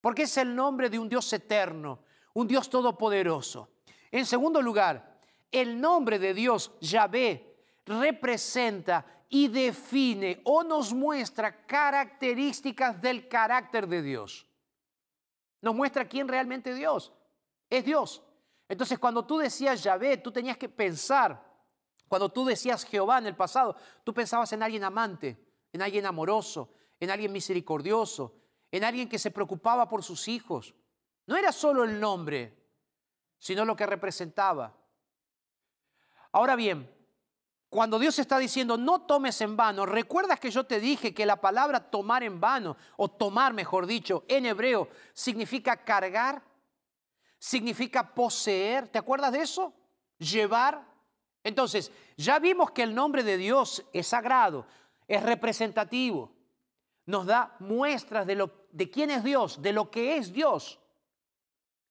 Porque 0.00 0.22
es 0.22 0.36
el 0.36 0.54
nombre 0.54 0.88
de 0.88 0.98
un 0.98 1.08
Dios 1.08 1.32
eterno, 1.32 2.04
un 2.34 2.46
Dios 2.46 2.70
todopoderoso. 2.70 3.70
En 4.10 4.24
segundo 4.24 4.62
lugar, 4.62 5.18
el 5.50 5.80
nombre 5.80 6.18
de 6.18 6.34
Dios, 6.34 6.72
Yahvé, 6.80 7.56
representa 7.84 9.04
y 9.28 9.48
define 9.48 10.40
o 10.44 10.62
nos 10.62 10.92
muestra 10.92 11.66
características 11.66 13.00
del 13.00 13.28
carácter 13.28 13.86
de 13.86 14.02
Dios. 14.02 14.46
Nos 15.60 15.74
muestra 15.74 16.06
quién 16.06 16.28
realmente 16.28 16.74
Dios. 16.74 17.12
Es 17.68 17.84
Dios. 17.84 18.22
Entonces, 18.68 18.98
cuando 18.98 19.24
tú 19.24 19.38
decías 19.38 19.82
Yahvé, 19.82 20.18
tú 20.18 20.30
tenías 20.30 20.56
que 20.56 20.68
pensar, 20.68 21.44
cuando 22.08 22.28
tú 22.28 22.44
decías 22.44 22.84
Jehová 22.84 23.18
en 23.18 23.26
el 23.26 23.36
pasado, 23.36 23.76
tú 24.04 24.12
pensabas 24.14 24.52
en 24.52 24.62
alguien 24.62 24.84
amante, 24.84 25.45
en 25.76 25.82
alguien 25.82 26.06
amoroso, 26.06 26.70
en 26.98 27.10
alguien 27.10 27.30
misericordioso, 27.32 28.34
en 28.70 28.82
alguien 28.82 29.08
que 29.08 29.18
se 29.18 29.30
preocupaba 29.30 29.88
por 29.88 30.02
sus 30.02 30.26
hijos. 30.26 30.74
No 31.26 31.36
era 31.36 31.52
solo 31.52 31.84
el 31.84 32.00
nombre, 32.00 32.56
sino 33.38 33.64
lo 33.64 33.76
que 33.76 33.84
representaba. 33.84 34.74
Ahora 36.32 36.56
bien, 36.56 36.90
cuando 37.68 37.98
Dios 37.98 38.18
está 38.18 38.38
diciendo 38.38 38.78
no 38.78 39.02
tomes 39.02 39.38
en 39.42 39.54
vano, 39.54 39.84
recuerdas 39.84 40.40
que 40.40 40.50
yo 40.50 40.64
te 40.64 40.80
dije 40.80 41.12
que 41.12 41.26
la 41.26 41.42
palabra 41.42 41.90
tomar 41.90 42.22
en 42.22 42.40
vano, 42.40 42.78
o 42.96 43.08
tomar 43.08 43.52
mejor 43.52 43.86
dicho, 43.86 44.24
en 44.28 44.46
hebreo, 44.46 44.88
significa 45.12 45.84
cargar, 45.84 46.42
significa 47.38 48.14
poseer. 48.14 48.88
¿Te 48.88 48.98
acuerdas 48.98 49.32
de 49.32 49.42
eso? 49.42 49.74
Llevar. 50.18 50.86
Entonces, 51.44 51.92
ya 52.16 52.38
vimos 52.38 52.70
que 52.70 52.82
el 52.82 52.94
nombre 52.94 53.22
de 53.22 53.36
Dios 53.36 53.84
es 53.92 54.06
sagrado, 54.06 54.66
es 55.06 55.22
representativo, 55.22 56.32
nos 57.06 57.26
da 57.26 57.56
muestras 57.60 58.26
de, 58.26 58.34
lo, 58.34 58.66
de 58.72 58.90
quién 58.90 59.10
es 59.10 59.22
Dios, 59.22 59.62
de 59.62 59.72
lo 59.72 59.90
que 59.90 60.16
es 60.16 60.32
Dios. 60.32 60.80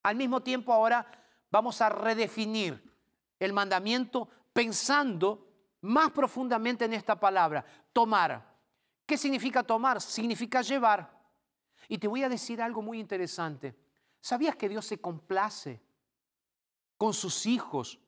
Al 0.04 0.16
mismo 0.16 0.42
tiempo 0.42 0.74
ahora 0.74 1.10
vamos 1.50 1.82
a 1.82 1.90
redefinir 1.90 2.94
el 3.40 3.54
mandamiento 3.54 4.30
pensando 4.54 5.48
más 5.82 6.12
profundamente 6.12 6.86
en 6.86 6.94
esta 6.94 7.20
palabra, 7.20 7.66
tomar. 7.94 8.56
¿Qué 9.06 9.18
significa 9.18 9.64
tomar? 9.64 10.02
Significa 10.02 10.62
llevar. 10.62 11.16
Y 11.88 11.98
te 11.98 12.08
voy 12.08 12.24
a 12.24 12.30
decir 12.30 12.62
algo 12.62 12.82
muy 12.82 13.00
interesante. 13.00 13.76
¿Sabías 14.20 14.56
que 14.56 14.68
Dios 14.68 14.86
se 14.86 15.00
complace 15.00 15.82
con 16.98 17.14
sus 17.14 17.46
hijos 17.46 18.00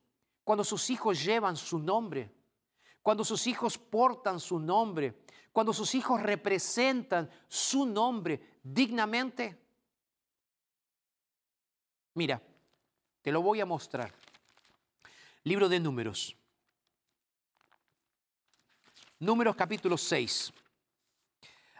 cuando 0.43 0.63
sus 0.63 0.89
hijos 0.89 1.23
llevan 1.23 1.55
su 1.55 1.77
nombre? 1.77 2.33
Cuando 3.07 3.23
sus 3.23 3.47
hijos 3.47 3.77
portan 3.77 4.37
su 4.37 4.59
nombre, 4.59 5.23
cuando 5.53 5.71
sus 5.71 5.95
hijos 5.95 6.21
representan 6.21 7.31
su 7.47 7.85
nombre 7.85 8.57
dignamente. 8.61 9.57
Mira, 12.15 12.43
te 13.21 13.31
lo 13.31 13.41
voy 13.41 13.61
a 13.61 13.65
mostrar. 13.65 14.13
Libro 15.45 15.69
de 15.69 15.79
números. 15.79 16.35
Números 19.19 19.55
capítulo 19.55 19.97
6. 19.97 20.51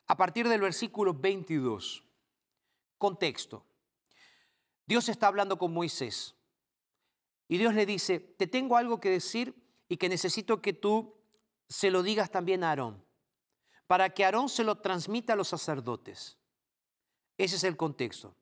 A 0.08 0.16
partir 0.16 0.48
del 0.48 0.62
versículo 0.62 1.14
22. 1.14 2.06
Contexto. 2.98 3.66
Dios 4.86 5.10
está 5.10 5.28
hablando 5.28 5.58
con 5.58 5.74
Moisés 5.74 6.38
y 7.50 7.58
Dios 7.58 7.74
le 7.74 7.86
dice, 7.86 8.22
te 8.22 8.48
tengo 8.48 8.78
algo 8.78 9.02
que 9.02 9.10
decir 9.10 9.54
y 9.90 9.98
que 9.98 10.08
necesito 10.08 10.62
que 10.62 10.72
tú 10.72 11.17
se 11.68 11.92
lo 11.92 12.04
digas 12.04 12.32
también 12.32 12.64
a 12.64 12.70
Aarón, 12.70 13.04
para 13.88 14.10
que 14.10 14.26
Aarón 14.26 14.50
se 14.50 14.64
lo 14.64 14.78
transmita 14.78 15.34
a 15.34 15.36
los 15.36 15.48
sacerdotes. 15.48 16.38
Ese 17.38 17.56
es 17.56 17.64
el 17.64 17.78
contexto. 17.78 18.36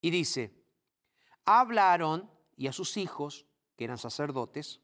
Y 0.00 0.10
dice, 0.10 0.52
habla 1.44 1.88
a 1.88 1.90
Aarón 1.92 2.30
y 2.56 2.66
a 2.66 2.72
sus 2.72 2.96
hijos, 2.96 3.46
que 3.76 3.84
eran 3.84 3.98
sacerdotes, 3.98 4.80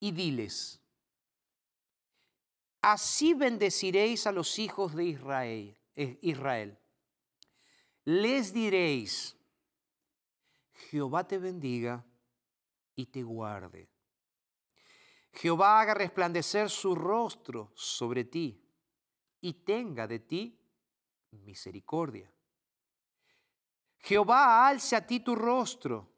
y 0.00 0.12
diles, 0.12 0.80
así 2.80 3.34
bendeciréis 3.34 4.26
a 4.26 4.32
los 4.32 4.58
hijos 4.58 4.94
de 4.94 5.04
Israel. 5.04 5.76
Eh, 5.94 6.18
Israel. 6.22 6.78
Les 8.04 8.52
diréis, 8.52 9.36
Jehová 10.90 11.26
te 11.26 11.38
bendiga 11.38 12.04
y 12.96 13.06
te 13.06 13.22
guarde. 13.22 13.91
Jehová 15.32 15.80
haga 15.80 15.94
resplandecer 15.94 16.68
su 16.68 16.94
rostro 16.94 17.72
sobre 17.74 18.24
ti 18.24 18.62
y 19.40 19.52
tenga 19.64 20.06
de 20.06 20.20
ti 20.20 20.58
misericordia. 21.30 22.32
Jehová 23.98 24.66
alce 24.68 24.96
a 24.96 25.06
ti 25.06 25.20
tu 25.20 25.34
rostro, 25.34 26.08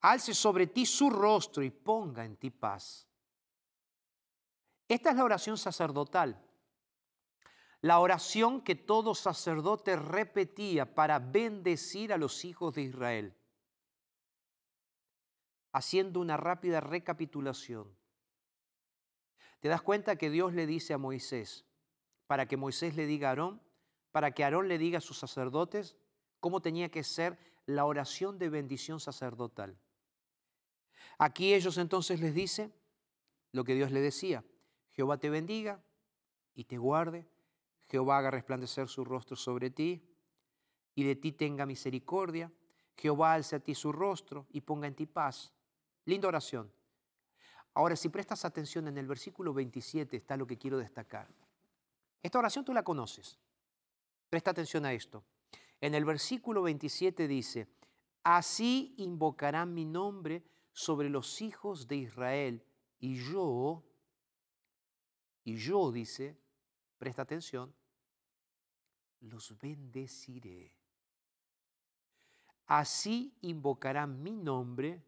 alce 0.00 0.34
sobre 0.34 0.68
ti 0.68 0.86
su 0.86 1.10
rostro 1.10 1.62
y 1.62 1.70
ponga 1.70 2.24
en 2.24 2.36
ti 2.36 2.50
paz. 2.50 3.08
Esta 4.86 5.10
es 5.10 5.16
la 5.16 5.24
oración 5.24 5.56
sacerdotal, 5.56 6.40
la 7.80 7.98
oración 7.98 8.60
que 8.60 8.74
todo 8.74 9.14
sacerdote 9.14 9.96
repetía 9.96 10.94
para 10.94 11.18
bendecir 11.18 12.12
a 12.12 12.18
los 12.18 12.44
hijos 12.44 12.74
de 12.74 12.82
Israel. 12.82 13.36
Haciendo 15.72 16.20
una 16.20 16.36
rápida 16.36 16.80
recapitulación, 16.80 17.94
te 19.64 19.70
das 19.70 19.80
cuenta 19.80 20.16
que 20.16 20.28
Dios 20.28 20.52
le 20.52 20.66
dice 20.66 20.92
a 20.92 20.98
Moisés, 20.98 21.64
para 22.26 22.46
que 22.46 22.58
Moisés 22.58 22.96
le 22.96 23.06
diga 23.06 23.28
a 23.28 23.30
Aarón, 23.30 23.62
para 24.12 24.32
que 24.32 24.44
Aarón 24.44 24.68
le 24.68 24.76
diga 24.76 24.98
a 24.98 25.00
sus 25.00 25.16
sacerdotes 25.16 25.96
cómo 26.38 26.60
tenía 26.60 26.90
que 26.90 27.02
ser 27.02 27.38
la 27.64 27.86
oración 27.86 28.38
de 28.38 28.50
bendición 28.50 29.00
sacerdotal. 29.00 29.78
Aquí 31.16 31.54
ellos 31.54 31.78
entonces 31.78 32.20
les 32.20 32.34
dice 32.34 32.72
lo 33.52 33.64
que 33.64 33.74
Dios 33.74 33.90
le 33.90 34.02
decía, 34.02 34.44
Jehová 34.90 35.16
te 35.16 35.30
bendiga 35.30 35.82
y 36.54 36.64
te 36.64 36.76
guarde, 36.76 37.26
Jehová 37.86 38.18
haga 38.18 38.32
resplandecer 38.32 38.86
su 38.88 39.02
rostro 39.02 39.34
sobre 39.34 39.70
ti 39.70 40.06
y 40.94 41.04
de 41.04 41.16
ti 41.16 41.32
tenga 41.32 41.64
misericordia, 41.64 42.52
Jehová 42.98 43.32
alce 43.32 43.56
a 43.56 43.60
ti 43.60 43.74
su 43.74 43.92
rostro 43.92 44.46
y 44.50 44.60
ponga 44.60 44.88
en 44.88 44.94
ti 44.94 45.06
paz. 45.06 45.54
Linda 46.04 46.28
oración. 46.28 46.70
Ahora, 47.74 47.96
si 47.96 48.08
prestas 48.08 48.44
atención 48.44 48.86
en 48.88 48.98
el 48.98 49.06
versículo 49.06 49.52
27 49.52 50.16
está 50.16 50.36
lo 50.36 50.46
que 50.46 50.56
quiero 50.56 50.78
destacar. 50.78 51.28
Esta 52.22 52.38
oración 52.38 52.64
tú 52.64 52.72
la 52.72 52.84
conoces. 52.84 53.38
Presta 54.30 54.52
atención 54.52 54.84
a 54.86 54.92
esto. 54.92 55.24
En 55.80 55.94
el 55.94 56.04
versículo 56.04 56.62
27 56.62 57.28
dice, 57.28 57.68
así 58.22 58.94
invocarán 58.96 59.74
mi 59.74 59.84
nombre 59.84 60.44
sobre 60.72 61.10
los 61.10 61.42
hijos 61.42 61.86
de 61.86 61.96
Israel 61.96 62.64
y 63.00 63.16
yo, 63.16 63.82
y 65.44 65.56
yo 65.56 65.92
dice, 65.92 66.38
presta 66.96 67.22
atención, 67.22 67.74
los 69.20 69.58
bendeciré. 69.58 70.72
Así 72.66 73.36
invocarán 73.42 74.22
mi 74.22 74.36
nombre 74.36 75.02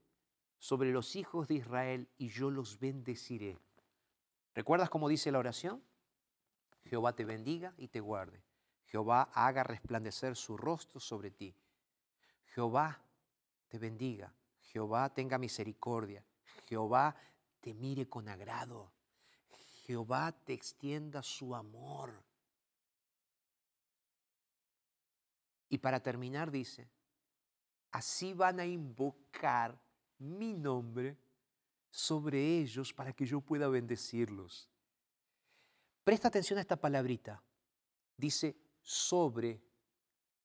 sobre 0.58 0.90
los 0.90 1.16
hijos 1.16 1.48
de 1.48 1.54
Israel 1.54 2.08
y 2.18 2.28
yo 2.28 2.50
los 2.50 2.78
bendeciré. 2.78 3.58
¿Recuerdas 4.54 4.90
cómo 4.90 5.08
dice 5.08 5.30
la 5.30 5.38
oración? 5.38 5.82
Jehová 6.84 7.14
te 7.14 7.24
bendiga 7.24 7.74
y 7.76 7.88
te 7.88 8.00
guarde. 8.00 8.42
Jehová 8.86 9.30
haga 9.34 9.64
resplandecer 9.64 10.36
su 10.36 10.56
rostro 10.56 11.00
sobre 11.00 11.30
ti. 11.30 11.54
Jehová 12.54 13.00
te 13.68 13.78
bendiga. 13.78 14.32
Jehová 14.60 15.12
tenga 15.12 15.38
misericordia. 15.38 16.24
Jehová 16.68 17.16
te 17.60 17.74
mire 17.74 18.08
con 18.08 18.28
agrado. 18.28 18.92
Jehová 19.84 20.32
te 20.32 20.52
extienda 20.52 21.22
su 21.22 21.54
amor. 21.54 22.22
Y 25.68 25.78
para 25.78 26.00
terminar 26.00 26.50
dice, 26.50 26.88
así 27.90 28.32
van 28.32 28.60
a 28.60 28.66
invocar 28.66 29.78
mi 30.18 30.54
nombre 30.54 31.16
sobre 31.90 32.58
ellos 32.58 32.92
para 32.92 33.12
que 33.12 33.26
yo 33.26 33.40
pueda 33.40 33.68
bendecirlos. 33.68 34.68
Presta 36.04 36.28
atención 36.28 36.58
a 36.58 36.62
esta 36.62 36.76
palabrita. 36.76 37.42
Dice 38.16 38.56
sobre 38.82 39.60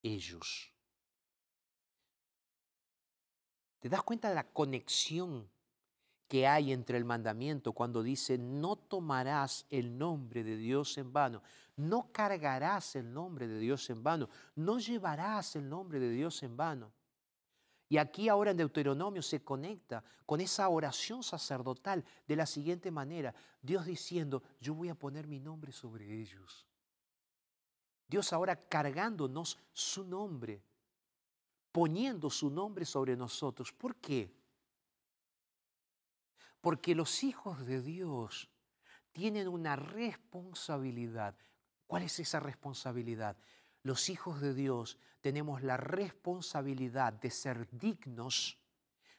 ellos. 0.02 0.72
¿Te 3.78 3.88
das 3.88 4.02
cuenta 4.02 4.28
de 4.28 4.34
la 4.34 4.48
conexión 4.52 5.48
que 6.28 6.46
hay 6.46 6.72
entre 6.72 6.96
el 6.96 7.04
mandamiento 7.04 7.72
cuando 7.72 8.02
dice 8.02 8.38
no 8.38 8.76
tomarás 8.76 9.66
el 9.68 9.98
nombre 9.98 10.42
de 10.42 10.56
Dios 10.56 10.96
en 10.96 11.12
vano, 11.12 11.42
no 11.76 12.10
cargarás 12.10 12.96
el 12.96 13.12
nombre 13.12 13.46
de 13.46 13.58
Dios 13.58 13.90
en 13.90 14.02
vano, 14.02 14.28
no 14.54 14.78
llevarás 14.78 15.56
el 15.56 15.68
nombre 15.68 16.00
de 16.00 16.10
Dios 16.10 16.42
en 16.42 16.56
vano? 16.56 16.92
Y 17.92 17.98
aquí 17.98 18.30
ahora 18.30 18.52
en 18.52 18.56
Deuteronomio 18.56 19.20
se 19.20 19.44
conecta 19.44 20.02
con 20.24 20.40
esa 20.40 20.66
oración 20.70 21.22
sacerdotal 21.22 22.02
de 22.26 22.36
la 22.36 22.46
siguiente 22.46 22.90
manera. 22.90 23.34
Dios 23.60 23.84
diciendo, 23.84 24.42
yo 24.62 24.72
voy 24.72 24.88
a 24.88 24.94
poner 24.94 25.26
mi 25.26 25.38
nombre 25.38 25.72
sobre 25.72 26.10
ellos. 26.10 26.66
Dios 28.08 28.32
ahora 28.32 28.56
cargándonos 28.56 29.58
su 29.74 30.04
nombre, 30.04 30.62
poniendo 31.70 32.30
su 32.30 32.48
nombre 32.48 32.86
sobre 32.86 33.14
nosotros. 33.14 33.70
¿Por 33.74 33.96
qué? 33.96 34.34
Porque 36.62 36.94
los 36.94 37.22
hijos 37.22 37.66
de 37.66 37.82
Dios 37.82 38.48
tienen 39.12 39.48
una 39.48 39.76
responsabilidad. 39.76 41.36
¿Cuál 41.86 42.04
es 42.04 42.18
esa 42.20 42.40
responsabilidad? 42.40 43.36
Los 43.82 44.08
hijos 44.08 44.40
de 44.40 44.54
Dios 44.54 44.98
tenemos 45.20 45.62
la 45.62 45.76
responsabilidad 45.76 47.12
de 47.12 47.30
ser 47.30 47.68
dignos 47.70 48.58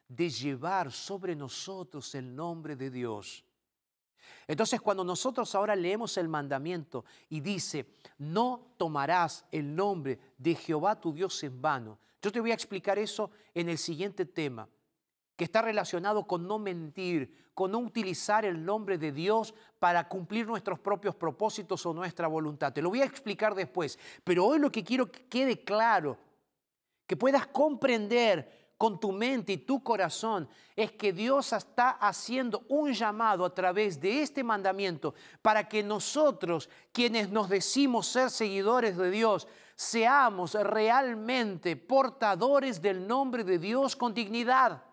de 0.07 0.29
llevar 0.29 0.91
sobre 0.91 1.35
nosotros 1.35 2.13
el 2.15 2.35
nombre 2.35 2.75
de 2.75 2.89
Dios. 2.89 3.43
Entonces 4.47 4.79
cuando 4.81 5.03
nosotros 5.03 5.53
ahora 5.55 5.75
leemos 5.75 6.17
el 6.17 6.27
mandamiento 6.27 7.05
y 7.29 7.39
dice, 7.39 7.87
no 8.17 8.73
tomarás 8.77 9.45
el 9.51 9.75
nombre 9.75 10.19
de 10.37 10.55
Jehová 10.55 10.99
tu 10.99 11.13
Dios 11.13 11.41
en 11.43 11.61
vano, 11.61 11.99
yo 12.21 12.31
te 12.31 12.39
voy 12.39 12.51
a 12.51 12.55
explicar 12.55 12.99
eso 12.99 13.31
en 13.53 13.69
el 13.69 13.77
siguiente 13.77 14.25
tema 14.25 14.67
que 15.35 15.43
está 15.43 15.61
relacionado 15.61 16.25
con 16.25 16.47
no 16.47 16.59
mentir, 16.59 17.49
con 17.53 17.71
no 17.71 17.79
utilizar 17.79 18.45
el 18.45 18.63
nombre 18.63 18.97
de 18.97 19.11
Dios 19.11 19.53
para 19.79 20.07
cumplir 20.07 20.47
nuestros 20.47 20.79
propios 20.79 21.15
propósitos 21.15 21.85
o 21.85 21.93
nuestra 21.93 22.27
voluntad. 22.27 22.73
Te 22.73 22.81
lo 22.81 22.89
voy 22.89 23.01
a 23.01 23.05
explicar 23.05 23.55
después, 23.55 23.97
pero 24.23 24.45
hoy 24.45 24.59
lo 24.59 24.71
que 24.71 24.83
quiero 24.83 25.11
que 25.11 25.25
quede 25.27 25.63
claro, 25.63 26.17
que 27.07 27.17
puedas 27.17 27.47
comprender 27.47 28.63
con 28.77 28.99
tu 28.99 29.11
mente 29.11 29.53
y 29.53 29.57
tu 29.57 29.81
corazón, 29.81 30.49
es 30.75 30.91
que 30.91 31.13
Dios 31.13 31.53
está 31.53 31.91
haciendo 31.91 32.63
un 32.67 32.91
llamado 32.91 33.45
a 33.45 33.53
través 33.53 33.99
de 34.01 34.21
este 34.21 34.43
mandamiento 34.43 35.13
para 35.41 35.67
que 35.69 35.83
nosotros, 35.83 36.69
quienes 36.91 37.29
nos 37.29 37.49
decimos 37.49 38.07
ser 38.07 38.29
seguidores 38.29 38.97
de 38.97 39.09
Dios, 39.09 39.47
seamos 39.75 40.53
realmente 40.53 41.75
portadores 41.75 42.81
del 42.81 43.07
nombre 43.07 43.43
de 43.43 43.57
Dios 43.57 43.95
con 43.95 44.13
dignidad. 44.13 44.83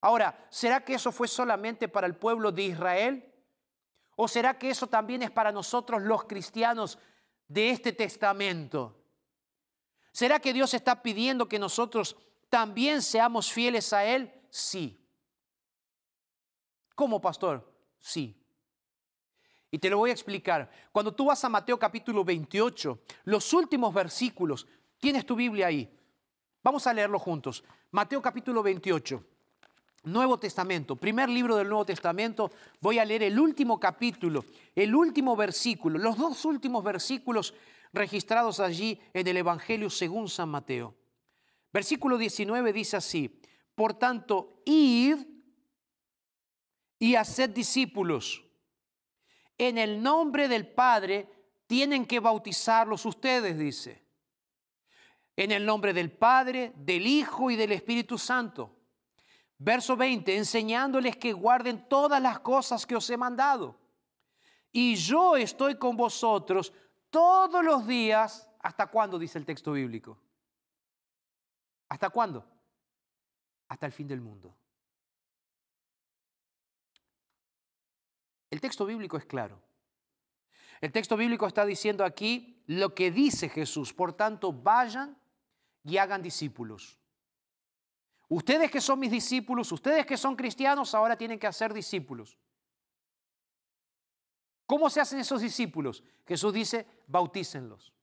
Ahora, 0.00 0.46
¿será 0.50 0.84
que 0.84 0.94
eso 0.94 1.10
fue 1.10 1.26
solamente 1.26 1.88
para 1.88 2.06
el 2.06 2.14
pueblo 2.14 2.52
de 2.52 2.62
Israel? 2.62 3.34
¿O 4.16 4.28
será 4.28 4.58
que 4.58 4.70
eso 4.70 4.86
también 4.86 5.22
es 5.22 5.30
para 5.30 5.52
nosotros 5.52 6.02
los 6.02 6.24
cristianos 6.24 6.98
de 7.46 7.70
este 7.70 7.92
testamento? 7.92 8.96
¿Será 10.12 10.40
que 10.40 10.52
Dios 10.52 10.74
está 10.74 11.02
pidiendo 11.02 11.48
que 11.48 11.58
nosotros 11.58 12.16
también 12.48 13.02
seamos 13.02 13.52
fieles 13.52 13.92
a 13.92 14.04
Él? 14.04 14.32
Sí. 14.50 15.00
¿Cómo, 16.94 17.20
pastor? 17.20 17.72
Sí. 17.98 18.34
Y 19.70 19.78
te 19.78 19.90
lo 19.90 19.98
voy 19.98 20.10
a 20.10 20.14
explicar. 20.14 20.70
Cuando 20.92 21.14
tú 21.14 21.26
vas 21.26 21.44
a 21.44 21.48
Mateo 21.48 21.78
capítulo 21.78 22.24
28, 22.24 23.00
los 23.24 23.52
últimos 23.52 23.92
versículos, 23.92 24.66
tienes 24.98 25.26
tu 25.26 25.36
Biblia 25.36 25.66
ahí. 25.66 25.96
Vamos 26.62 26.86
a 26.86 26.94
leerlo 26.94 27.18
juntos. 27.18 27.62
Mateo 27.90 28.20
capítulo 28.22 28.62
28. 28.62 29.24
Nuevo 30.04 30.38
Testamento, 30.38 30.96
primer 30.96 31.28
libro 31.28 31.56
del 31.56 31.68
Nuevo 31.68 31.84
Testamento, 31.84 32.50
voy 32.80 32.98
a 32.98 33.04
leer 33.04 33.24
el 33.24 33.38
último 33.38 33.80
capítulo, 33.80 34.44
el 34.74 34.94
último 34.94 35.36
versículo. 35.36 35.98
Los 35.98 36.16
dos 36.16 36.44
últimos 36.44 36.84
versículos 36.84 37.54
registrados 37.92 38.60
allí 38.60 39.00
en 39.12 39.26
el 39.26 39.36
Evangelio 39.38 39.90
según 39.90 40.28
San 40.28 40.48
Mateo. 40.48 40.94
Versículo 41.72 42.16
19 42.16 42.72
dice 42.72 42.96
así, 42.96 43.40
por 43.74 43.94
tanto, 43.94 44.62
id 44.64 45.18
y 46.98 47.14
haced 47.14 47.50
discípulos. 47.50 48.44
En 49.56 49.78
el 49.78 50.02
nombre 50.02 50.48
del 50.48 50.66
Padre 50.68 51.28
tienen 51.66 52.06
que 52.06 52.20
bautizarlos 52.20 53.04
ustedes, 53.04 53.58
dice. 53.58 54.02
En 55.36 55.52
el 55.52 55.64
nombre 55.64 55.92
del 55.92 56.10
Padre, 56.10 56.72
del 56.76 57.06
Hijo 57.06 57.50
y 57.50 57.56
del 57.56 57.72
Espíritu 57.72 58.18
Santo. 58.18 58.77
Verso 59.58 59.96
20, 59.96 60.36
enseñándoles 60.36 61.16
que 61.16 61.32
guarden 61.32 61.88
todas 61.88 62.22
las 62.22 62.38
cosas 62.38 62.86
que 62.86 62.94
os 62.94 63.10
he 63.10 63.16
mandado. 63.16 63.76
Y 64.70 64.94
yo 64.94 65.36
estoy 65.36 65.76
con 65.76 65.96
vosotros 65.96 66.72
todos 67.10 67.64
los 67.64 67.86
días. 67.86 68.48
¿Hasta 68.60 68.86
cuándo 68.86 69.18
dice 69.18 69.38
el 69.38 69.44
texto 69.44 69.72
bíblico? 69.72 70.16
¿Hasta 71.88 72.10
cuándo? 72.10 72.46
Hasta 73.68 73.86
el 73.86 73.92
fin 73.92 74.06
del 74.06 74.20
mundo. 74.20 74.54
El 78.50 78.60
texto 78.60 78.86
bíblico 78.86 79.16
es 79.16 79.26
claro. 79.26 79.60
El 80.80 80.92
texto 80.92 81.16
bíblico 81.16 81.46
está 81.46 81.66
diciendo 81.66 82.04
aquí 82.04 82.62
lo 82.66 82.94
que 82.94 83.10
dice 83.10 83.48
Jesús. 83.48 83.92
Por 83.92 84.12
tanto, 84.12 84.52
vayan 84.52 85.18
y 85.82 85.96
hagan 85.96 86.22
discípulos. 86.22 86.98
Ustedes 88.28 88.70
que 88.70 88.80
son 88.80 88.98
mis 88.98 89.10
discípulos, 89.10 89.72
ustedes 89.72 90.04
que 90.04 90.16
son 90.16 90.36
cristianos, 90.36 90.94
ahora 90.94 91.16
tienen 91.16 91.38
que 91.38 91.46
hacer 91.46 91.72
discípulos. 91.72 92.36
¿Cómo 94.66 94.90
se 94.90 95.00
hacen 95.00 95.20
esos 95.20 95.40
discípulos? 95.40 96.02
Jesús 96.26 96.52
dice, 96.52 96.86
bautícenlos. 97.06 97.94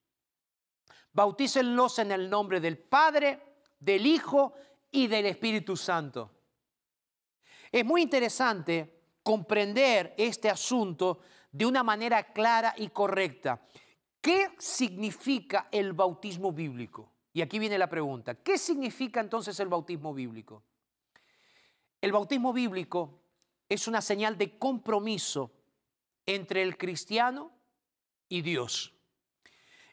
Bautícenlos 1.14 2.00
en 2.00 2.12
el 2.12 2.28
nombre 2.28 2.60
del 2.60 2.80
Padre, 2.80 3.60
del 3.80 4.06
Hijo 4.08 4.54
y 4.90 5.06
del 5.06 5.28
Espíritu 5.28 5.78
Santo. 5.78 6.32
Es 7.72 7.86
muy 7.86 8.02
interesante 8.02 8.96
comprender 9.22 10.16
este 10.18 10.50
asunto 10.50 11.20
de 11.52 11.68
una 11.68 11.84
manera 11.84 12.34
clara 12.34 12.74
y 12.78 12.90
correcta. 12.90 13.62
¿Qué 14.20 14.56
significa 14.58 15.68
el 15.72 15.94
bautismo 15.94 16.52
bíblico? 16.52 17.15
Y 17.36 17.42
aquí 17.42 17.60
viene 17.60 17.78
la 17.78 17.90
pregunta, 17.90 18.36
¿qué 18.36 18.58
significa 18.58 19.20
entonces 19.20 19.60
el 19.60 19.68
bautismo 19.68 20.14
bíblico? 20.14 20.64
El 22.00 22.14
bautismo 22.14 22.54
bíblico 22.54 23.20
es 23.68 23.90
una 23.90 24.02
señal 24.02 24.38
de 24.38 24.58
compromiso 24.58 25.52
entre 26.26 26.62
el 26.62 26.78
cristiano 26.78 27.52
y 28.30 28.42
Dios. 28.42 28.94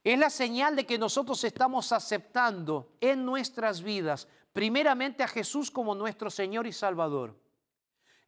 Es 0.05 0.17
la 0.21 0.31
señal 0.31 0.77
de 0.77 0.87
que 0.87 0.99
nosotros 0.99 1.43
estamos 1.43 1.91
aceptando 1.91 2.93
en 3.01 3.25
nuestras 3.25 3.83
vidas 3.83 4.29
primeramente 4.53 5.25
a 5.25 5.29
Jesús 5.29 5.69
como 5.69 5.97
nuestro 5.97 6.31
Señor 6.31 6.69
y 6.69 6.73
Salvador. 6.73 7.37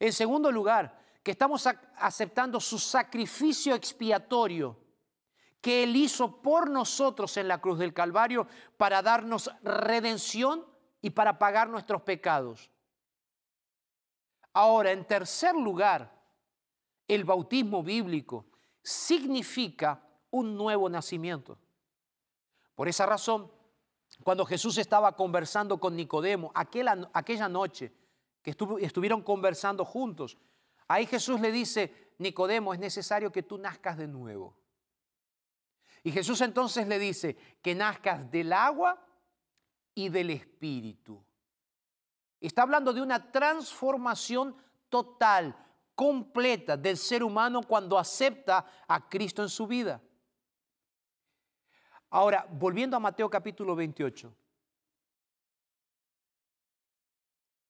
En 0.01 0.13
segundo 0.13 0.51
lugar, 0.51 1.01
que 1.23 1.31
estamos 1.31 1.69
aceptando 1.69 2.59
su 2.59 2.81
sacrificio 2.81 3.77
expiatorio 3.77 4.77
que 5.65 5.83
Él 5.83 5.97
hizo 5.97 6.43
por 6.43 6.69
nosotros 6.69 7.39
en 7.39 7.49
la 7.49 7.59
cruz 7.59 7.79
del 7.79 7.95
Calvario 7.95 8.47
para 8.77 9.01
darnos 9.01 9.51
redención 9.63 10.63
y 11.01 11.09
para 11.09 11.39
pagar 11.39 11.71
nuestros 11.71 12.03
pecados. 12.03 12.71
Ahora, 14.53 14.93
en 14.93 15.07
tercer 15.07 15.55
lugar, 15.55 16.23
el 17.09 17.25
bautismo 17.25 17.83
bíblico 17.83 18.45
significa 18.83 20.07
un 20.33 20.55
nuevo 20.55 20.91
nacimiento. 20.91 21.57
Por 22.75 22.87
esa 22.87 23.07
razón, 23.07 23.51
cuando 24.23 24.45
Jesús 24.45 24.77
estaba 24.77 25.17
conversando 25.17 25.81
con 25.81 25.97
Nicodemo 25.97 26.53
aquella, 26.55 27.49
noche 27.49 27.91
que 28.43 28.51
estuvieron 28.51 29.23
conversando 29.23 29.87
juntos, 29.87 30.37
ahí 30.89 31.07
Jesús 31.07 31.41
le 31.41 31.51
dice, 31.51 32.13
Nicodemo, 32.19 32.75
es 32.75 32.81
necesario 32.81 33.33
que 33.33 33.43
tú 33.43 33.57
nazcas 33.57 33.97
de 33.97 34.09
nuevo. 34.09 34.59
Y 36.05 36.13
Jesús 36.13 36.43
entonces 36.43 36.87
le 36.87 36.99
dice 36.99 37.35
que 37.63 37.75
nazcas 37.75 38.31
del 38.31 38.53
agua 38.53 39.03
y 39.95 40.11
del 40.11 40.31
espíritu. 40.31 41.25
Está 42.39 42.63
hablando 42.63 42.93
de 42.93 43.01
una 43.01 43.33
transformación 43.33 44.55
total, 44.91 45.57
completa 45.95 46.77
del 46.77 46.99
ser 46.99 47.25
humano 47.25 47.63
cuando 47.63 47.99
acepta 47.99 48.67
a 48.87 49.09
Cristo 49.09 49.43
en 49.43 49.49
su 49.49 49.67
vida. 49.67 50.03
Ahora, 52.11 52.47
volviendo 52.51 52.99
a 52.99 53.01
Mateo 53.01 53.31
capítulo 53.31 53.75
28. 53.75 54.37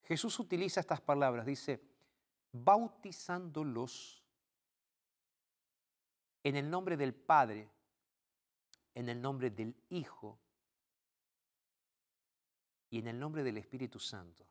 Jesús 0.03 0.39
utiliza 0.41 0.81
estas 0.81 1.01
palabras, 1.01 1.47
dice, 1.47 1.81
bautizándolos 2.51 4.23
en 6.43 6.57
el 6.57 6.69
nombre 6.69 6.97
del 6.97 7.15
Padre, 7.15 7.71
en 8.95 9.09
el 9.09 9.21
nombre 9.21 9.51
del 9.51 9.75
Hijo 9.91 10.39
y 12.91 12.99
en 12.99 13.09
el 13.09 13.19
nombre 13.19 13.43
del 13.43 13.59
Espíritu 13.59 13.99
Santo. 13.99 14.47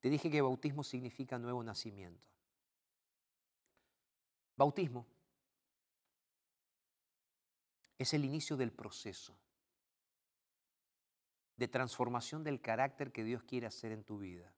Te 0.00 0.08
dije 0.08 0.30
que 0.30 0.40
bautismo 0.40 0.84
significa 0.84 1.38
nuevo 1.38 1.62
nacimiento. 1.62 2.30
Bautismo 4.56 5.06
es 7.98 8.14
el 8.14 8.24
inicio 8.24 8.56
del 8.56 8.72
proceso 8.72 9.36
de 11.56 11.68
transformación 11.68 12.44
del 12.44 12.60
carácter 12.60 13.12
que 13.12 13.24
Dios 13.24 13.42
quiere 13.42 13.66
hacer 13.66 13.92
en 13.92 14.04
tu 14.04 14.18
vida. 14.18 14.52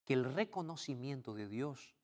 que 0.05 0.13
el 0.13 0.33
reconocimiento 0.33 1.33
de 1.33 1.47
Dios 1.47 1.95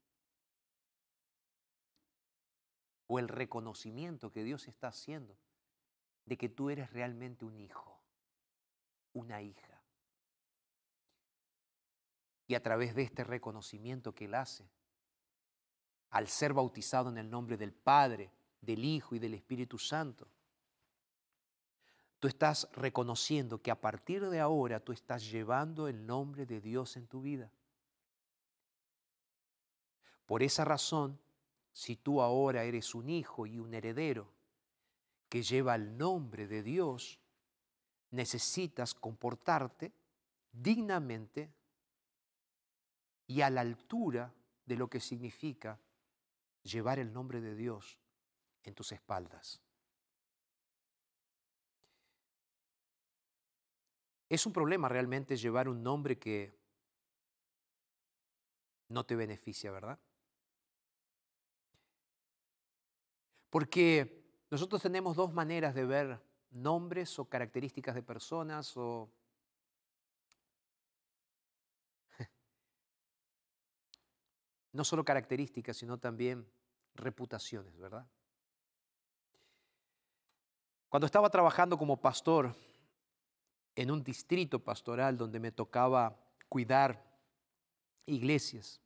o 3.08 3.20
el 3.20 3.30
reconocimiento 3.30 4.32
que 4.32 4.44
Dios 4.44 4.68
está 4.68 4.90
haciendo 4.90 5.38
de 6.26 6.38
que 6.38 6.50
tú 6.50 6.70
eres 6.70 6.92
realmente 6.92 7.46
un 7.46 7.60
hijo, 7.60 8.02
una 9.14 9.42
hija. 9.42 9.71
Y 12.52 12.56
a 12.56 12.62
través 12.62 12.94
de 12.96 13.04
este 13.04 13.24
reconocimiento 13.24 14.14
que 14.14 14.26
Él 14.26 14.36
hace, 14.36 14.70
al 16.10 16.28
ser 16.28 16.52
bautizado 16.52 17.10
en 17.10 17.18
el 17.18 17.30
nombre 17.30 17.56
del 17.56 17.72
Padre, 17.72 18.30
del 18.60 18.84
Hijo 18.84 19.16
y 19.16 19.20
del 19.20 19.36
Espíritu 19.36 19.78
Santo, 19.78 20.28
tú 22.20 22.28
estás 22.28 22.68
reconociendo 22.74 23.62
que 23.62 23.72
a 23.72 23.80
partir 23.80 24.30
de 24.30 24.42
ahora 24.42 24.82
tú 24.82 24.92
estás 24.92 25.32
llevando 25.32 25.88
el 25.88 26.06
nombre 26.06 26.46
de 26.46 26.60
Dios 26.60 26.98
en 26.98 27.08
tu 27.08 27.22
vida. 27.22 27.50
Por 30.26 30.44
esa 30.44 30.66
razón, 30.66 31.18
si 31.72 31.96
tú 31.96 32.22
ahora 32.22 32.66
eres 32.66 32.94
un 32.94 33.10
hijo 33.10 33.46
y 33.48 33.60
un 33.60 33.74
heredero 33.74 34.28
que 35.30 35.42
lleva 35.42 35.76
el 35.76 35.98
nombre 35.98 36.48
de 36.48 36.64
Dios, 36.64 37.18
necesitas 38.10 38.94
comportarte 38.94 39.94
dignamente 40.52 41.50
y 43.32 43.42
a 43.42 43.50
la 43.50 43.62
altura 43.62 44.34
de 44.66 44.76
lo 44.76 44.90
que 44.90 45.00
significa 45.00 45.80
llevar 46.64 47.00
el 47.00 47.14
nombre 47.14 47.40
de 47.40 47.56
Dios 47.56 47.98
en 48.64 48.76
tus 48.76 48.92
espaldas. 48.92 49.62
Es 54.28 54.46
un 54.46 54.52
problema 54.52 54.90
realmente 54.90 55.38
llevar 55.38 55.70
un 55.70 55.82
nombre 55.82 56.20
que 56.20 56.54
no 58.90 59.06
te 59.06 59.16
beneficia, 59.16 59.72
¿verdad? 59.72 59.98
Porque 63.50 64.26
nosotros 64.50 64.82
tenemos 64.82 65.16
dos 65.16 65.32
maneras 65.32 65.74
de 65.74 65.86
ver 65.86 66.22
nombres 66.50 67.18
o 67.18 67.30
características 67.30 67.96
de 67.96 68.04
personas 68.04 68.76
o 68.76 69.10
no 74.74 74.84
solo 74.84 75.04
características, 75.04 75.78
sino 75.78 75.98
también 75.98 76.48
reputaciones, 76.96 77.78
¿verdad? 77.78 78.08
Cuando 80.90 81.06
estaba 81.06 81.30
trabajando 81.30 81.78
como 81.78 82.02
pastor 82.02 82.54
en 83.76 83.92
un 83.92 84.04
distrito 84.04 84.60
pastoral 84.60 85.18
donde 85.18 85.40
me 85.40 85.52
tocaba 85.52 86.18
cuidar 86.50 87.02
iglesias, 88.06 88.82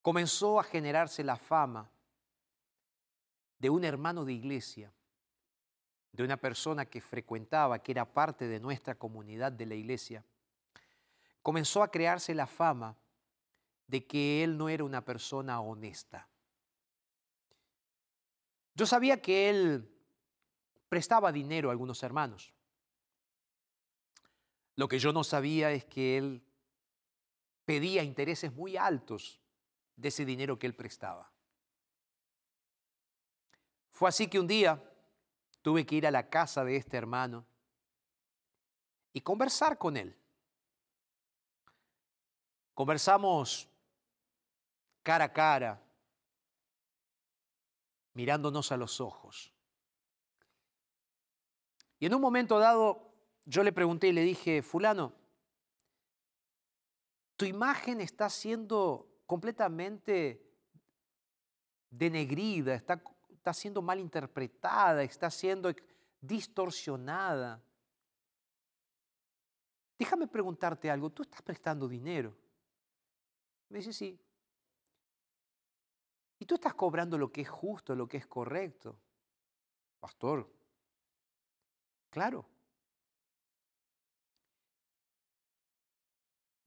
comenzó 0.00 0.60
a 0.60 0.64
generarse 0.64 1.24
la 1.24 1.36
fama 1.36 1.90
de 3.58 3.70
un 3.70 3.84
hermano 3.84 4.24
de 4.24 4.32
iglesia, 4.32 4.92
de 6.12 6.22
una 6.22 6.36
persona 6.36 6.86
que 6.86 7.00
frecuentaba, 7.00 7.80
que 7.80 7.92
era 7.92 8.04
parte 8.04 8.46
de 8.46 8.60
nuestra 8.60 8.94
comunidad 8.96 9.50
de 9.50 9.66
la 9.66 9.74
iglesia, 9.74 10.24
comenzó 11.42 11.82
a 11.82 11.90
crearse 11.90 12.34
la 12.34 12.46
fama 12.46 12.96
de 13.92 14.06
que 14.06 14.42
él 14.42 14.56
no 14.56 14.70
era 14.70 14.84
una 14.84 15.04
persona 15.04 15.60
honesta. 15.60 16.26
Yo 18.74 18.86
sabía 18.86 19.20
que 19.20 19.50
él 19.50 19.86
prestaba 20.88 21.30
dinero 21.30 21.68
a 21.68 21.72
algunos 21.72 22.02
hermanos. 22.02 22.54
Lo 24.76 24.88
que 24.88 24.98
yo 24.98 25.12
no 25.12 25.22
sabía 25.22 25.72
es 25.72 25.84
que 25.84 26.16
él 26.16 26.42
pedía 27.66 28.02
intereses 28.02 28.50
muy 28.54 28.78
altos 28.78 29.42
de 29.96 30.08
ese 30.08 30.24
dinero 30.24 30.58
que 30.58 30.66
él 30.66 30.74
prestaba. 30.74 31.30
Fue 33.90 34.08
así 34.08 34.26
que 34.26 34.40
un 34.40 34.46
día 34.46 34.82
tuve 35.60 35.84
que 35.84 35.96
ir 35.96 36.06
a 36.06 36.10
la 36.10 36.30
casa 36.30 36.64
de 36.64 36.76
este 36.76 36.96
hermano 36.96 37.44
y 39.12 39.20
conversar 39.20 39.76
con 39.76 39.98
él. 39.98 40.16
Conversamos 42.72 43.68
cara 45.02 45.26
a 45.26 45.32
cara, 45.32 45.82
mirándonos 48.14 48.72
a 48.72 48.76
los 48.76 49.00
ojos. 49.00 49.52
Y 51.98 52.06
en 52.06 52.14
un 52.14 52.20
momento 52.20 52.58
dado 52.58 53.12
yo 53.44 53.62
le 53.62 53.72
pregunté 53.72 54.08
y 54.08 54.12
le 54.12 54.22
dije, 54.22 54.62
fulano, 54.62 55.12
tu 57.36 57.44
imagen 57.44 58.00
está 58.00 58.28
siendo 58.28 59.22
completamente 59.26 60.48
denegrida, 61.90 62.74
está, 62.74 63.02
está 63.30 63.52
siendo 63.52 63.82
mal 63.82 63.98
interpretada, 63.98 65.02
está 65.02 65.30
siendo 65.30 65.72
distorsionada. 66.20 67.62
Déjame 69.98 70.26
preguntarte 70.26 70.90
algo, 70.90 71.10
¿tú 71.10 71.22
estás 71.22 71.42
prestando 71.42 71.88
dinero? 71.88 72.36
Me 73.68 73.78
dice, 73.78 73.92
sí. 73.92 74.20
¿Y 76.42 76.44
tú 76.44 76.56
estás 76.56 76.74
cobrando 76.74 77.16
lo 77.16 77.30
que 77.30 77.42
es 77.42 77.48
justo, 77.48 77.94
lo 77.94 78.08
que 78.08 78.16
es 78.16 78.26
correcto? 78.26 78.98
Pastor, 80.00 80.52
claro. 82.10 82.44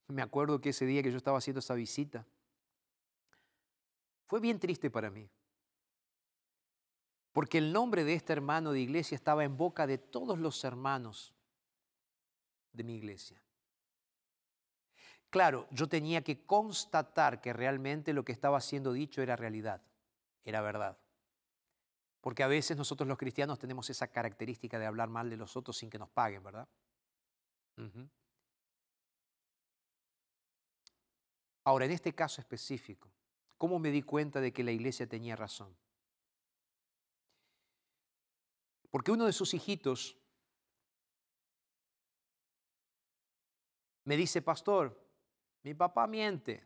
Me 0.07 0.21
acuerdo 0.21 0.61
que 0.61 0.69
ese 0.69 0.85
día 0.85 1.03
que 1.03 1.11
yo 1.11 1.17
estaba 1.17 1.39
haciendo 1.39 1.59
esa 1.59 1.73
visita, 1.73 2.25
fue 4.27 4.39
bien 4.39 4.61
triste 4.61 4.89
para 4.89 5.09
mí. 5.09 5.29
Porque 7.33 7.57
el 7.57 7.73
nombre 7.73 8.05
de 8.05 8.13
este 8.13 8.31
hermano 8.31 8.71
de 8.71 8.79
iglesia 8.79 9.15
estaba 9.15 9.43
en 9.43 9.57
boca 9.57 9.85
de 9.85 9.97
todos 9.97 10.39
los 10.39 10.63
hermanos 10.63 11.35
de 12.71 12.85
mi 12.85 12.95
iglesia. 12.95 13.44
Claro, 15.35 15.67
yo 15.69 15.89
tenía 15.89 16.23
que 16.23 16.45
constatar 16.45 17.41
que 17.41 17.51
realmente 17.51 18.13
lo 18.13 18.23
que 18.23 18.31
estaba 18.31 18.61
siendo 18.61 18.93
dicho 18.93 19.21
era 19.21 19.35
realidad, 19.35 19.81
era 20.45 20.61
verdad. 20.61 20.97
Porque 22.21 22.41
a 22.41 22.47
veces 22.47 22.77
nosotros 22.77 23.05
los 23.05 23.17
cristianos 23.17 23.59
tenemos 23.59 23.89
esa 23.89 24.07
característica 24.07 24.79
de 24.79 24.85
hablar 24.85 25.09
mal 25.09 25.29
de 25.29 25.35
los 25.35 25.57
otros 25.57 25.75
sin 25.75 25.89
que 25.89 25.99
nos 25.99 26.09
paguen, 26.09 26.41
¿verdad? 26.41 26.69
Ahora, 31.65 31.83
en 31.83 31.91
este 31.91 32.15
caso 32.15 32.39
específico, 32.39 33.11
¿cómo 33.57 33.77
me 33.77 33.91
di 33.91 34.03
cuenta 34.03 34.39
de 34.39 34.53
que 34.53 34.63
la 34.63 34.71
iglesia 34.71 35.05
tenía 35.05 35.35
razón? 35.35 35.75
Porque 38.89 39.11
uno 39.11 39.25
de 39.25 39.33
sus 39.33 39.53
hijitos 39.53 40.17
me 44.05 44.15
dice, 44.15 44.41
pastor, 44.41 45.04
mi 45.65 45.73
papá 45.73 46.05
miente. 46.05 46.63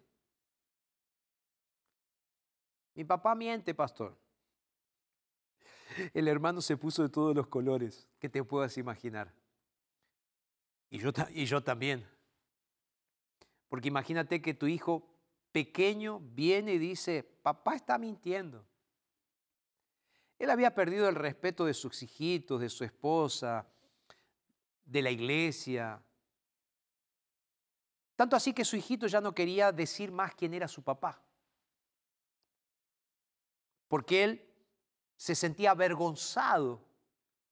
Mi 2.96 3.06
papá 3.06 3.34
miente, 3.34 3.74
pastor. 3.74 4.14
El 6.14 6.28
hermano 6.28 6.62
se 6.62 6.76
puso 6.76 7.04
de 7.04 7.08
todos 7.08 7.34
los 7.34 7.48
colores 7.48 8.10
que 8.20 8.28
te 8.28 8.44
puedas 8.44 8.78
imaginar. 8.78 9.34
Y 10.90 11.00
yo, 11.00 11.12
y 11.30 11.46
yo 11.46 11.64
también. 11.64 12.06
Porque 13.70 13.88
imagínate 13.88 14.42
que 14.42 14.54
tu 14.54 14.68
hijo 14.68 15.10
pequeño 15.54 16.20
viene 16.20 16.74
y 16.74 16.78
dice, 16.78 17.24
papá 17.24 17.76
está 17.76 17.98
mintiendo. 17.98 18.66
Él 20.38 20.50
había 20.50 20.76
perdido 20.76 21.08
el 21.08 21.16
respeto 21.16 21.64
de 21.64 21.74
sus 21.74 22.04
hijitos, 22.04 22.60
de 22.60 22.68
su 22.68 22.84
esposa, 22.84 23.66
de 24.84 25.02
la 25.02 25.10
iglesia, 25.10 26.04
tanto 28.20 28.36
así 28.36 28.52
que 28.52 28.66
su 28.66 28.76
hijito 28.76 29.08
ya 29.08 29.22
no 29.22 29.34
quería 29.34 29.72
decir 29.72 30.12
más 30.12 30.36
quién 30.36 30.54
era 30.54 30.68
su 30.68 30.84
papá. 30.84 31.24
Porque 33.88 34.26
él 34.26 34.54
se 35.16 35.36
sentía 35.36 35.72
avergonzado 35.72 36.84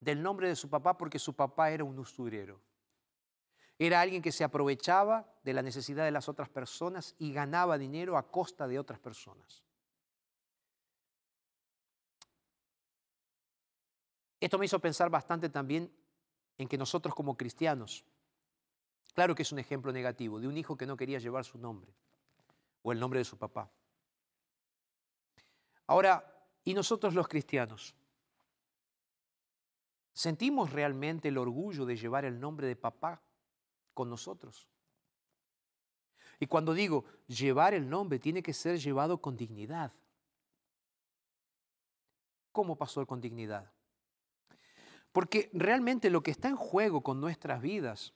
del 0.01 0.21
nombre 0.21 0.49
de 0.49 0.57
su 0.57 0.69
papá 0.69 0.97
porque 0.97 1.19
su 1.19 1.33
papá 1.33 1.71
era 1.71 1.85
un 1.85 1.97
usurero. 1.97 2.59
Era 3.79 4.01
alguien 4.01 4.21
que 4.21 4.33
se 4.33 4.43
aprovechaba 4.43 5.33
de 5.41 5.53
la 5.53 5.61
necesidad 5.61 6.03
de 6.03 6.11
las 6.11 6.27
otras 6.27 6.49
personas 6.49 7.15
y 7.17 7.31
ganaba 7.31 7.77
dinero 7.77 8.17
a 8.17 8.29
costa 8.29 8.67
de 8.67 8.77
otras 8.77 8.99
personas. 8.99 9.63
Esto 14.41 14.57
me 14.57 14.65
hizo 14.65 14.79
pensar 14.79 15.09
bastante 15.09 15.47
también 15.47 15.89
en 16.57 16.67
que 16.67 16.77
nosotros 16.77 17.15
como 17.15 17.37
cristianos 17.37 18.03
Claro 19.17 19.33
que 19.33 19.41
es 19.41 19.51
un 19.51 19.57
ejemplo 19.57 19.91
negativo 19.91 20.39
de 20.39 20.47
un 20.47 20.55
hijo 20.57 20.77
que 20.77 20.85
no 20.85 20.95
quería 20.95 21.17
llevar 21.17 21.43
su 21.43 21.57
nombre 21.57 21.91
o 22.83 22.91
el 22.91 22.99
nombre 22.99 23.17
de 23.17 23.25
su 23.25 23.35
papá. 23.35 23.67
Ahora, 25.87 26.23
¿y 26.63 26.75
nosotros 26.75 27.15
los 27.15 27.27
cristianos? 27.27 27.95
¿Sentimos 30.13 30.71
realmente 30.71 31.29
el 31.29 31.39
orgullo 31.39 31.87
de 31.87 31.97
llevar 31.97 32.25
el 32.25 32.39
nombre 32.39 32.67
de 32.67 32.75
papá 32.75 33.19
con 33.95 34.07
nosotros? 34.07 34.69
Y 36.39 36.45
cuando 36.45 36.75
digo 36.75 37.05
llevar 37.25 37.73
el 37.73 37.89
nombre, 37.89 38.19
tiene 38.19 38.43
que 38.43 38.53
ser 38.53 38.77
llevado 38.77 39.19
con 39.19 39.35
dignidad. 39.35 39.91
¿Cómo 42.51 42.75
pastor 42.75 43.07
con 43.07 43.19
dignidad? 43.19 43.73
Porque 45.11 45.49
realmente 45.53 46.11
lo 46.11 46.21
que 46.21 46.29
está 46.29 46.49
en 46.49 46.55
juego 46.55 47.01
con 47.01 47.19
nuestras 47.19 47.63
vidas 47.63 48.13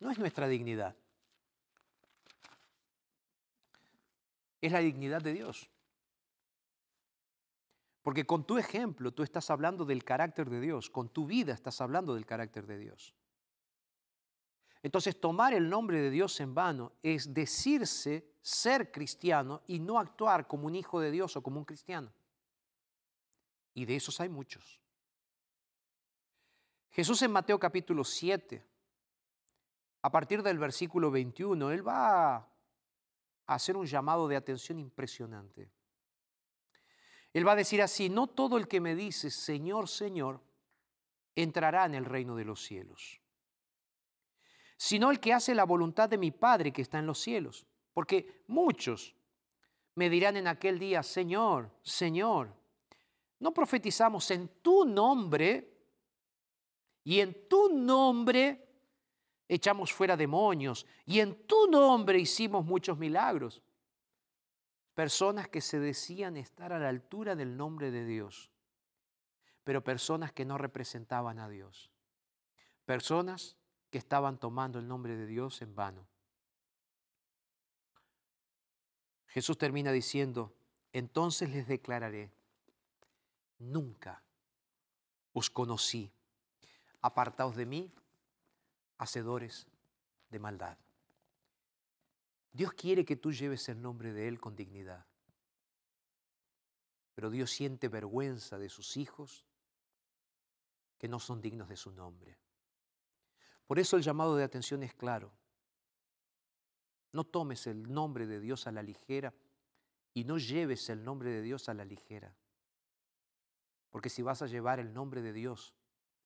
no 0.00 0.10
es 0.10 0.18
nuestra 0.18 0.48
dignidad. 0.48 0.96
Es 4.60 4.72
la 4.72 4.80
dignidad 4.80 5.22
de 5.22 5.32
Dios. 5.32 5.70
Porque 8.02 8.24
con 8.24 8.44
tu 8.44 8.58
ejemplo 8.58 9.12
tú 9.12 9.22
estás 9.22 9.50
hablando 9.50 9.84
del 9.84 10.04
carácter 10.04 10.48
de 10.48 10.60
Dios, 10.60 10.88
con 10.90 11.08
tu 11.10 11.26
vida 11.26 11.52
estás 11.52 11.80
hablando 11.80 12.14
del 12.14 12.26
carácter 12.26 12.66
de 12.66 12.78
Dios. 12.78 13.14
Entonces 14.82 15.20
tomar 15.20 15.52
el 15.52 15.68
nombre 15.68 16.00
de 16.00 16.10
Dios 16.10 16.40
en 16.40 16.54
vano 16.54 16.92
es 17.02 17.34
decirse 17.34 18.32
ser 18.40 18.90
cristiano 18.92 19.62
y 19.66 19.80
no 19.80 19.98
actuar 19.98 20.46
como 20.46 20.66
un 20.66 20.74
hijo 20.74 21.00
de 21.00 21.10
Dios 21.10 21.36
o 21.36 21.42
como 21.42 21.58
un 21.58 21.64
cristiano. 21.64 22.12
Y 23.74 23.84
de 23.84 23.96
esos 23.96 24.20
hay 24.20 24.28
muchos. 24.28 24.80
Jesús 26.90 27.20
en 27.22 27.30
Mateo 27.30 27.58
capítulo 27.58 28.04
7, 28.04 28.66
a 30.02 30.10
partir 30.10 30.42
del 30.42 30.58
versículo 30.58 31.10
21, 31.10 31.70
Él 31.70 31.86
va 31.86 32.36
a 32.36 32.48
hacer 33.46 33.76
un 33.76 33.86
llamado 33.86 34.28
de 34.28 34.36
atención 34.36 34.78
impresionante. 34.78 35.70
Él 37.32 37.46
va 37.46 37.52
a 37.52 37.56
decir 37.56 37.82
así, 37.82 38.08
no 38.08 38.26
todo 38.26 38.56
el 38.56 38.68
que 38.68 38.80
me 38.80 38.94
dice, 38.94 39.30
Señor, 39.30 39.88
Señor, 39.88 40.40
entrará 41.34 41.84
en 41.84 41.94
el 41.94 42.04
reino 42.04 42.36
de 42.36 42.44
los 42.44 42.62
cielos, 42.62 43.20
sino 44.76 45.10
el 45.10 45.20
que 45.20 45.32
hace 45.32 45.54
la 45.54 45.64
voluntad 45.64 46.08
de 46.08 46.18
mi 46.18 46.30
Padre 46.30 46.72
que 46.72 46.82
está 46.82 46.98
en 46.98 47.06
los 47.06 47.18
cielos. 47.18 47.66
Porque 47.92 48.44
muchos 48.46 49.14
me 49.94 50.08
dirán 50.08 50.36
en 50.36 50.46
aquel 50.46 50.78
día, 50.78 51.02
Señor, 51.02 51.70
Señor, 51.82 52.54
¿no 53.40 53.52
profetizamos 53.52 54.30
en 54.30 54.48
tu 54.62 54.84
nombre? 54.84 55.74
Y 57.02 57.20
en 57.20 57.48
tu 57.48 57.70
nombre 57.70 58.67
echamos 59.48 59.92
fuera 59.92 60.16
demonios, 60.16 60.86
y 61.06 61.20
en 61.20 61.46
tu 61.46 61.66
nombre 61.66 62.18
hicimos 62.18 62.64
muchos 62.64 62.98
milagros. 62.98 63.62
Personas 64.94 65.48
que 65.48 65.60
se 65.60 65.78
decían 65.78 66.36
estar 66.36 66.72
a 66.72 66.78
la 66.78 66.88
altura 66.88 67.34
del 67.34 67.56
nombre 67.56 67.90
de 67.90 68.04
Dios, 68.04 68.50
pero 69.64 69.82
personas 69.82 70.32
que 70.32 70.44
no 70.44 70.58
representaban 70.58 71.38
a 71.38 71.48
Dios. 71.48 71.90
Personas 72.84 73.56
que 73.90 73.98
estaban 73.98 74.38
tomando 74.38 74.78
el 74.78 74.86
nombre 74.86 75.16
de 75.16 75.26
Dios 75.26 75.62
en 75.62 75.74
vano. 75.74 76.06
Jesús 79.28 79.56
termina 79.56 79.92
diciendo, 79.92 80.54
entonces 80.92 81.50
les 81.50 81.68
declararé, 81.68 82.32
nunca 83.58 84.22
os 85.32 85.50
conocí, 85.50 86.10
apartaos 87.00 87.54
de 87.54 87.66
mí, 87.66 87.92
hacedores 88.98 89.66
de 90.28 90.38
maldad. 90.38 90.76
Dios 92.52 92.72
quiere 92.72 93.04
que 93.04 93.16
tú 93.16 93.32
lleves 93.32 93.68
el 93.68 93.80
nombre 93.80 94.12
de 94.12 94.28
Él 94.28 94.40
con 94.40 94.56
dignidad. 94.56 95.06
Pero 97.14 97.30
Dios 97.30 97.50
siente 97.50 97.88
vergüenza 97.88 98.58
de 98.58 98.68
sus 98.68 98.96
hijos 98.96 99.44
que 100.98 101.08
no 101.08 101.18
son 101.20 101.40
dignos 101.40 101.68
de 101.68 101.76
su 101.76 101.90
nombre. 101.92 102.38
Por 103.66 103.78
eso 103.78 103.96
el 103.96 104.02
llamado 104.02 104.36
de 104.36 104.44
atención 104.44 104.82
es 104.82 104.94
claro. 104.94 105.32
No 107.12 107.24
tomes 107.24 107.66
el 107.66 107.92
nombre 107.92 108.26
de 108.26 108.40
Dios 108.40 108.66
a 108.66 108.72
la 108.72 108.82
ligera 108.82 109.34
y 110.14 110.24
no 110.24 110.38
lleves 110.38 110.88
el 110.88 111.04
nombre 111.04 111.30
de 111.30 111.42
Dios 111.42 111.68
a 111.68 111.74
la 111.74 111.84
ligera. 111.84 112.34
Porque 113.90 114.10
si 114.10 114.22
vas 114.22 114.42
a 114.42 114.46
llevar 114.46 114.80
el 114.80 114.92
nombre 114.92 115.22
de 115.22 115.32
Dios 115.32 115.74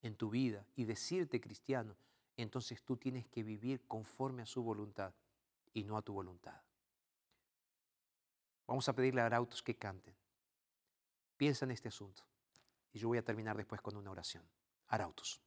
en 0.02 0.16
tu 0.16 0.30
vida 0.30 0.66
y 0.74 0.84
decirte 0.84 1.40
cristiano, 1.40 1.96
entonces 2.36 2.82
tú 2.82 2.96
tienes 2.96 3.26
que 3.28 3.42
vivir 3.42 3.86
conforme 3.86 4.42
a 4.42 4.46
su 4.46 4.62
voluntad 4.62 5.12
y 5.74 5.84
no 5.84 5.96
a 5.96 6.02
tu 6.02 6.12
voluntad. 6.12 6.60
Vamos 8.66 8.88
a 8.88 8.94
pedirle 8.94 9.20
a 9.20 9.26
Arautos 9.26 9.62
que 9.62 9.76
canten. 9.76 10.14
Piensa 11.36 11.64
en 11.64 11.72
este 11.72 11.88
asunto. 11.88 12.24
Y 12.92 12.98
yo 12.98 13.08
voy 13.08 13.18
a 13.18 13.24
terminar 13.24 13.56
después 13.56 13.80
con 13.80 13.96
una 13.96 14.10
oración. 14.10 14.48
Arautos. 14.88 15.40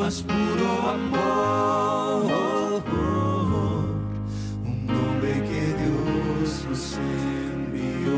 Más 0.00 0.22
puro 0.22 0.90
amor. 0.90 2.30
Un 4.64 4.86
nombre 4.86 5.32
que 5.48 5.62
Dios 5.80 6.66
nos 6.68 6.94
envió 6.96 8.16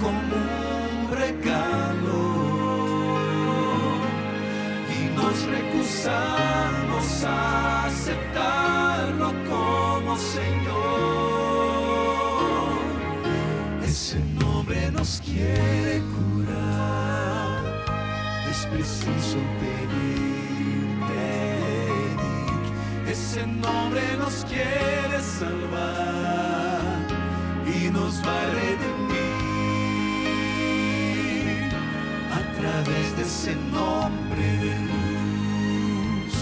como 0.00 0.36
un 0.92 1.10
regalo. 1.16 2.20
Y 4.94 4.98
nos 5.16 5.36
recusamos 5.46 7.24
a 7.24 7.86
aceptarlo 7.86 9.28
como 9.48 10.10
Señor. 10.18 10.76
Ese 13.82 14.18
nombre 14.38 14.90
nos 14.92 15.22
quiere 15.24 16.02
curar. 16.14 17.60
Es 18.50 18.60
preciso 18.66 19.38
pedir 19.60 20.05
ese 23.16 23.46
nombre 23.46 24.02
nos 24.18 24.44
quiere 24.44 25.18
salvar 25.38 26.80
y 27.66 27.90
nos 27.90 28.14
va 28.26 28.36
a 28.42 28.46
redimir 28.58 29.16
a 32.38 32.42
través 32.58 33.06
de 33.16 33.22
ese 33.22 33.54
nombre 33.78 34.46
de 34.64 34.72
luz. 34.90 36.34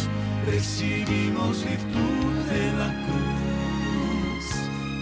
Recibimos 0.47 1.55
virtud 1.65 2.33
de 2.53 2.65
la 2.81 2.91
cruz, 3.07 4.47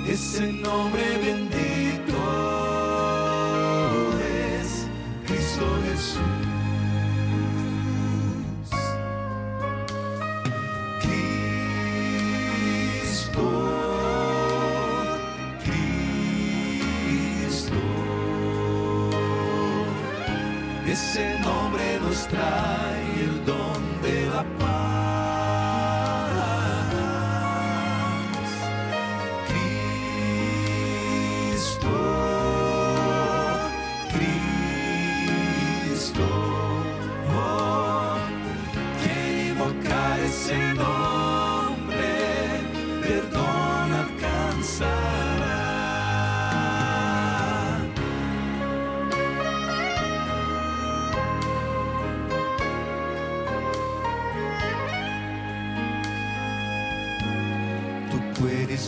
ese 0.08 0.44
nombre 0.52 1.04
bendito 1.24 2.11
trae 23.44 23.81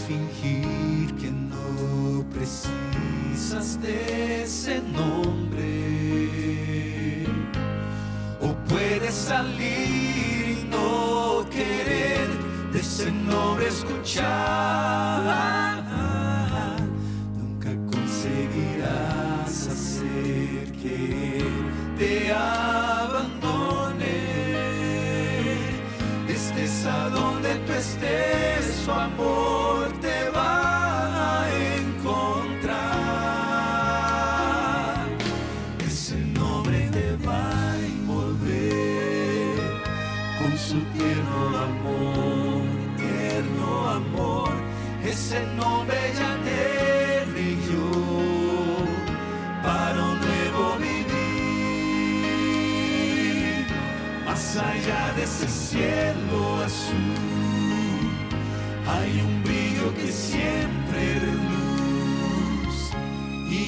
fingir 0.02 1.14
que 1.16 1.30
no 1.30 2.24
precisas 2.30 3.80
de 3.80 4.42
ese 4.42 4.80
nombre. 4.80 5.64
O 8.40 8.54
puedes 8.68 9.14
salir 9.14 10.58
y 10.58 10.68
no 10.70 11.46
querer 11.50 12.28
de 12.72 12.80
ese 12.80 13.10
nombre 13.10 13.68
escuchar. 13.68 15.33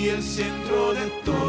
El 0.09 0.23
centro 0.23 0.95
de 0.95 1.07
todo 1.25 1.46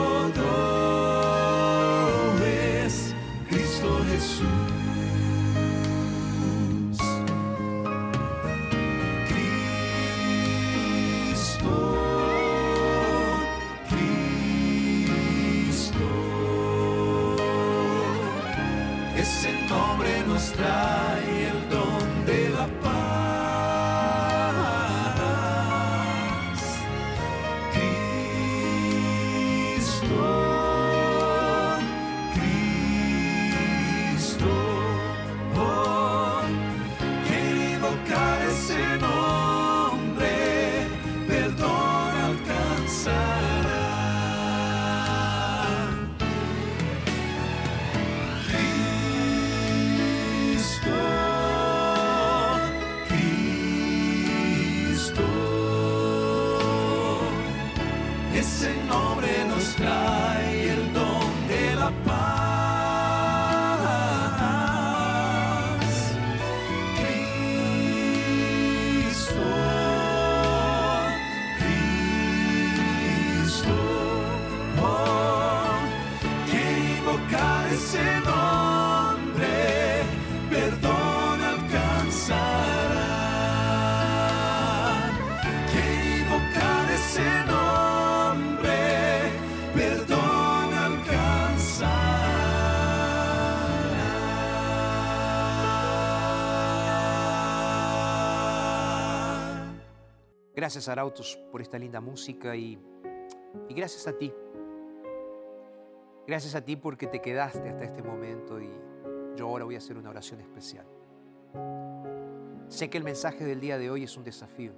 Gracias 100.67 100.89
Arautos 100.89 101.39
por 101.49 101.61
esta 101.61 101.79
linda 101.79 102.01
música 102.01 102.53
y, 102.53 102.77
y 103.69 103.73
gracias 103.73 104.05
a 104.05 104.17
ti. 104.17 104.33
Gracias 106.27 106.55
a 106.55 106.65
ti 106.65 106.75
porque 106.75 107.07
te 107.07 107.21
quedaste 107.21 107.69
hasta 107.69 107.85
este 107.85 108.03
momento 108.03 108.59
y 108.59 108.69
yo 109.37 109.47
ahora 109.47 109.63
voy 109.63 109.75
a 109.75 109.77
hacer 109.77 109.95
una 109.95 110.09
oración 110.09 110.41
especial. 110.41 110.85
Sé 112.67 112.89
que 112.89 112.97
el 112.97 113.05
mensaje 113.05 113.45
del 113.45 113.61
día 113.61 113.77
de 113.77 113.89
hoy 113.89 114.03
es 114.03 114.17
un 114.17 114.25
desafío. 114.25 114.73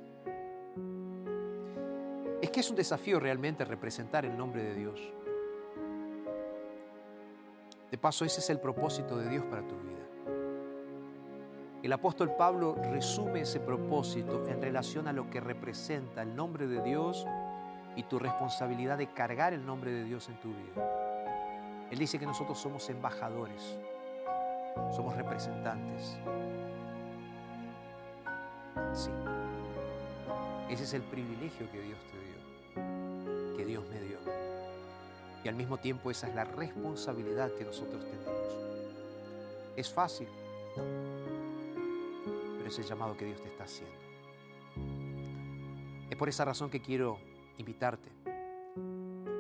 Es 2.40 2.52
que 2.52 2.60
es 2.60 2.70
un 2.70 2.76
desafío 2.76 3.20
realmente 3.20 3.66
representar 3.66 4.26
el 4.26 4.38
nombre 4.38 4.62
de 4.62 4.76
Dios. 4.76 5.12
De 7.90 7.98
paso, 7.98 8.26
ese 8.26 8.42
es 8.42 8.50
el 8.52 8.60
propósito 8.60 9.18
de 9.18 9.28
Dios 9.28 9.44
para 9.46 9.68
tu 9.68 9.76
vida. 9.76 10.09
El 11.82 11.94
apóstol 11.94 12.36
Pablo 12.36 12.76
resume 12.76 13.42
ese 13.42 13.62
propósito 13.62 14.46
en 14.48 14.62
relación 14.62 15.08
a 15.08 15.14
lo 15.14 15.30
que 15.30 15.40
representa 15.40 16.22
el 16.24 16.36
nombre 16.36 16.68
de 16.68 16.82
Dios 16.82 17.26
y 17.96 18.04
tu 18.04 18.20
responsabilidad 18.20 18.98
de 18.98 19.08
cargar 19.08 19.54
el 19.54 19.66
nombre 19.66 19.92
de 19.92 20.04
Dios 20.04 20.28
en 20.28 20.36
tu 20.42 20.50
vida. 20.50 21.88
Él 21.90 21.98
dice 21.98 22.20
que 22.20 22.26
nosotros 22.26 22.60
somos 22.60 22.90
embajadores, 22.90 23.80
somos 24.94 25.16
representantes. 25.16 26.18
Sí, 28.94 29.12
ese 30.70 30.84
es 30.84 30.94
el 30.94 31.02
privilegio 31.04 31.72
que 31.72 31.82
Dios 31.82 32.00
te 32.12 32.82
dio, 32.82 33.58
que 33.58 33.66
Dios 33.66 33.86
me 33.90 34.02
dio. 34.02 34.18
Y 35.46 35.48
al 35.48 35.56
mismo 35.56 35.78
tiempo 35.78 36.12
esa 36.12 36.28
es 36.28 36.36
la 36.36 36.44
responsabilidad 36.44 37.52
que 37.58 37.64
nosotros 37.64 38.04
tenemos. 38.04 38.58
¿Es 39.78 39.90
fácil? 39.90 40.28
Es 42.70 42.78
el 42.78 42.86
llamado 42.86 43.18
que 43.18 43.26
Dios 43.26 43.42
te 43.42 43.48
está 43.48 43.64
haciendo. 43.64 43.98
Es 46.08 46.16
por 46.16 46.30
esa 46.30 46.46
razón 46.46 46.70
que 46.70 46.80
quiero 46.80 47.18
invitarte 47.58 48.12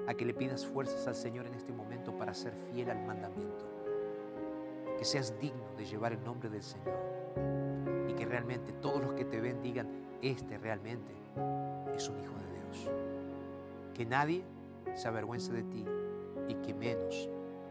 a 0.07 0.15
que 0.15 0.25
le 0.25 0.34
pidas 0.34 0.65
fuerzas 0.65 1.05
al 1.05 1.13
Señor 1.13 1.45
en 1.45 1.53
este 1.53 1.71
momento 1.71 2.17
para 2.17 2.34
ser 2.34 2.55
fiel 2.55 2.89
al 2.89 3.05
mandamiento. 3.05 3.67
Que 4.97 5.05
seas 5.05 5.39
digno 5.39 5.63
de 5.77 5.86
llevar 5.86 6.13
el 6.13 6.23
nombre 6.23 6.49
del 6.49 6.63
Señor. 6.63 6.97
Y 8.09 8.13
que 8.13 8.25
realmente 8.25 8.73
todos 8.73 8.99
los 8.99 9.13
que 9.13 9.25
te 9.25 9.39
ven 9.39 9.61
digan, 9.61 9.88
este 10.23 10.57
realmente 10.57 11.13
es 11.95 12.09
un 12.09 12.19
hijo 12.23 12.34
de 12.34 12.63
Dios. 12.63 12.89
Que 13.93 14.07
nadie 14.07 14.43
se 14.95 15.07
avergüence 15.07 15.53
de 15.53 15.61
ti 15.61 15.86
y 16.47 16.55
que 16.55 16.73
menos, 16.73 17.30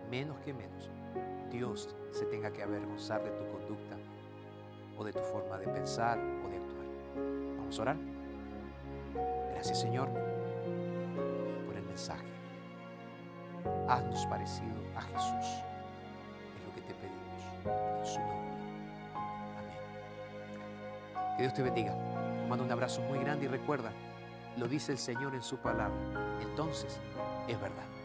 menos 0.09 0.39
que 0.39 0.55
menos, 0.55 0.89
Dios 1.51 1.97
se 2.13 2.27
tenga 2.27 2.53
que 2.53 2.63
avergonzar 2.63 3.25
de 3.25 3.31
tu 3.33 3.45
conducta 3.51 3.99
o 4.99 5.05
de 5.05 5.13
tu 5.13 5.21
forma 5.21 5.57
de 5.59 5.69
pensar 5.69 6.19
o 6.19 6.49
de 6.49 6.57
actuar. 6.57 6.87
Vamos 7.57 7.79
a 7.79 7.83
orar. 7.83 7.97
Gracias 9.53 9.81
Señor 9.81 10.09
por 11.67 11.77
el 11.77 11.83
mensaje. 11.85 12.27
Haznos 13.89 14.27
parecido 14.27 14.77
a 14.97 15.03
Jesús. 15.03 15.63
Es 16.57 16.65
lo 16.67 16.75
que 16.75 16.81
te 16.83 16.95
pedimos 16.95 17.43
en 18.01 18.07
su 18.07 18.19
nombre. 18.19 18.59
Amén. 19.57 19.77
Que 21.37 21.43
Dios 21.43 21.55
te 21.55 21.63
bendiga. 21.63 21.95
Mando 22.49 22.65
un 22.65 22.73
abrazo 22.73 23.03
muy 23.03 23.19
grande 23.19 23.45
y 23.45 23.49
recuerda, 23.49 23.93
lo 24.57 24.67
dice 24.69 24.93
el 24.93 24.99
Señor 24.99 25.35
en 25.35 25.43
su 25.43 25.59
palabra. 25.59 25.97
Entonces 26.43 26.99
es 27.47 27.61
verdad. 27.61 27.98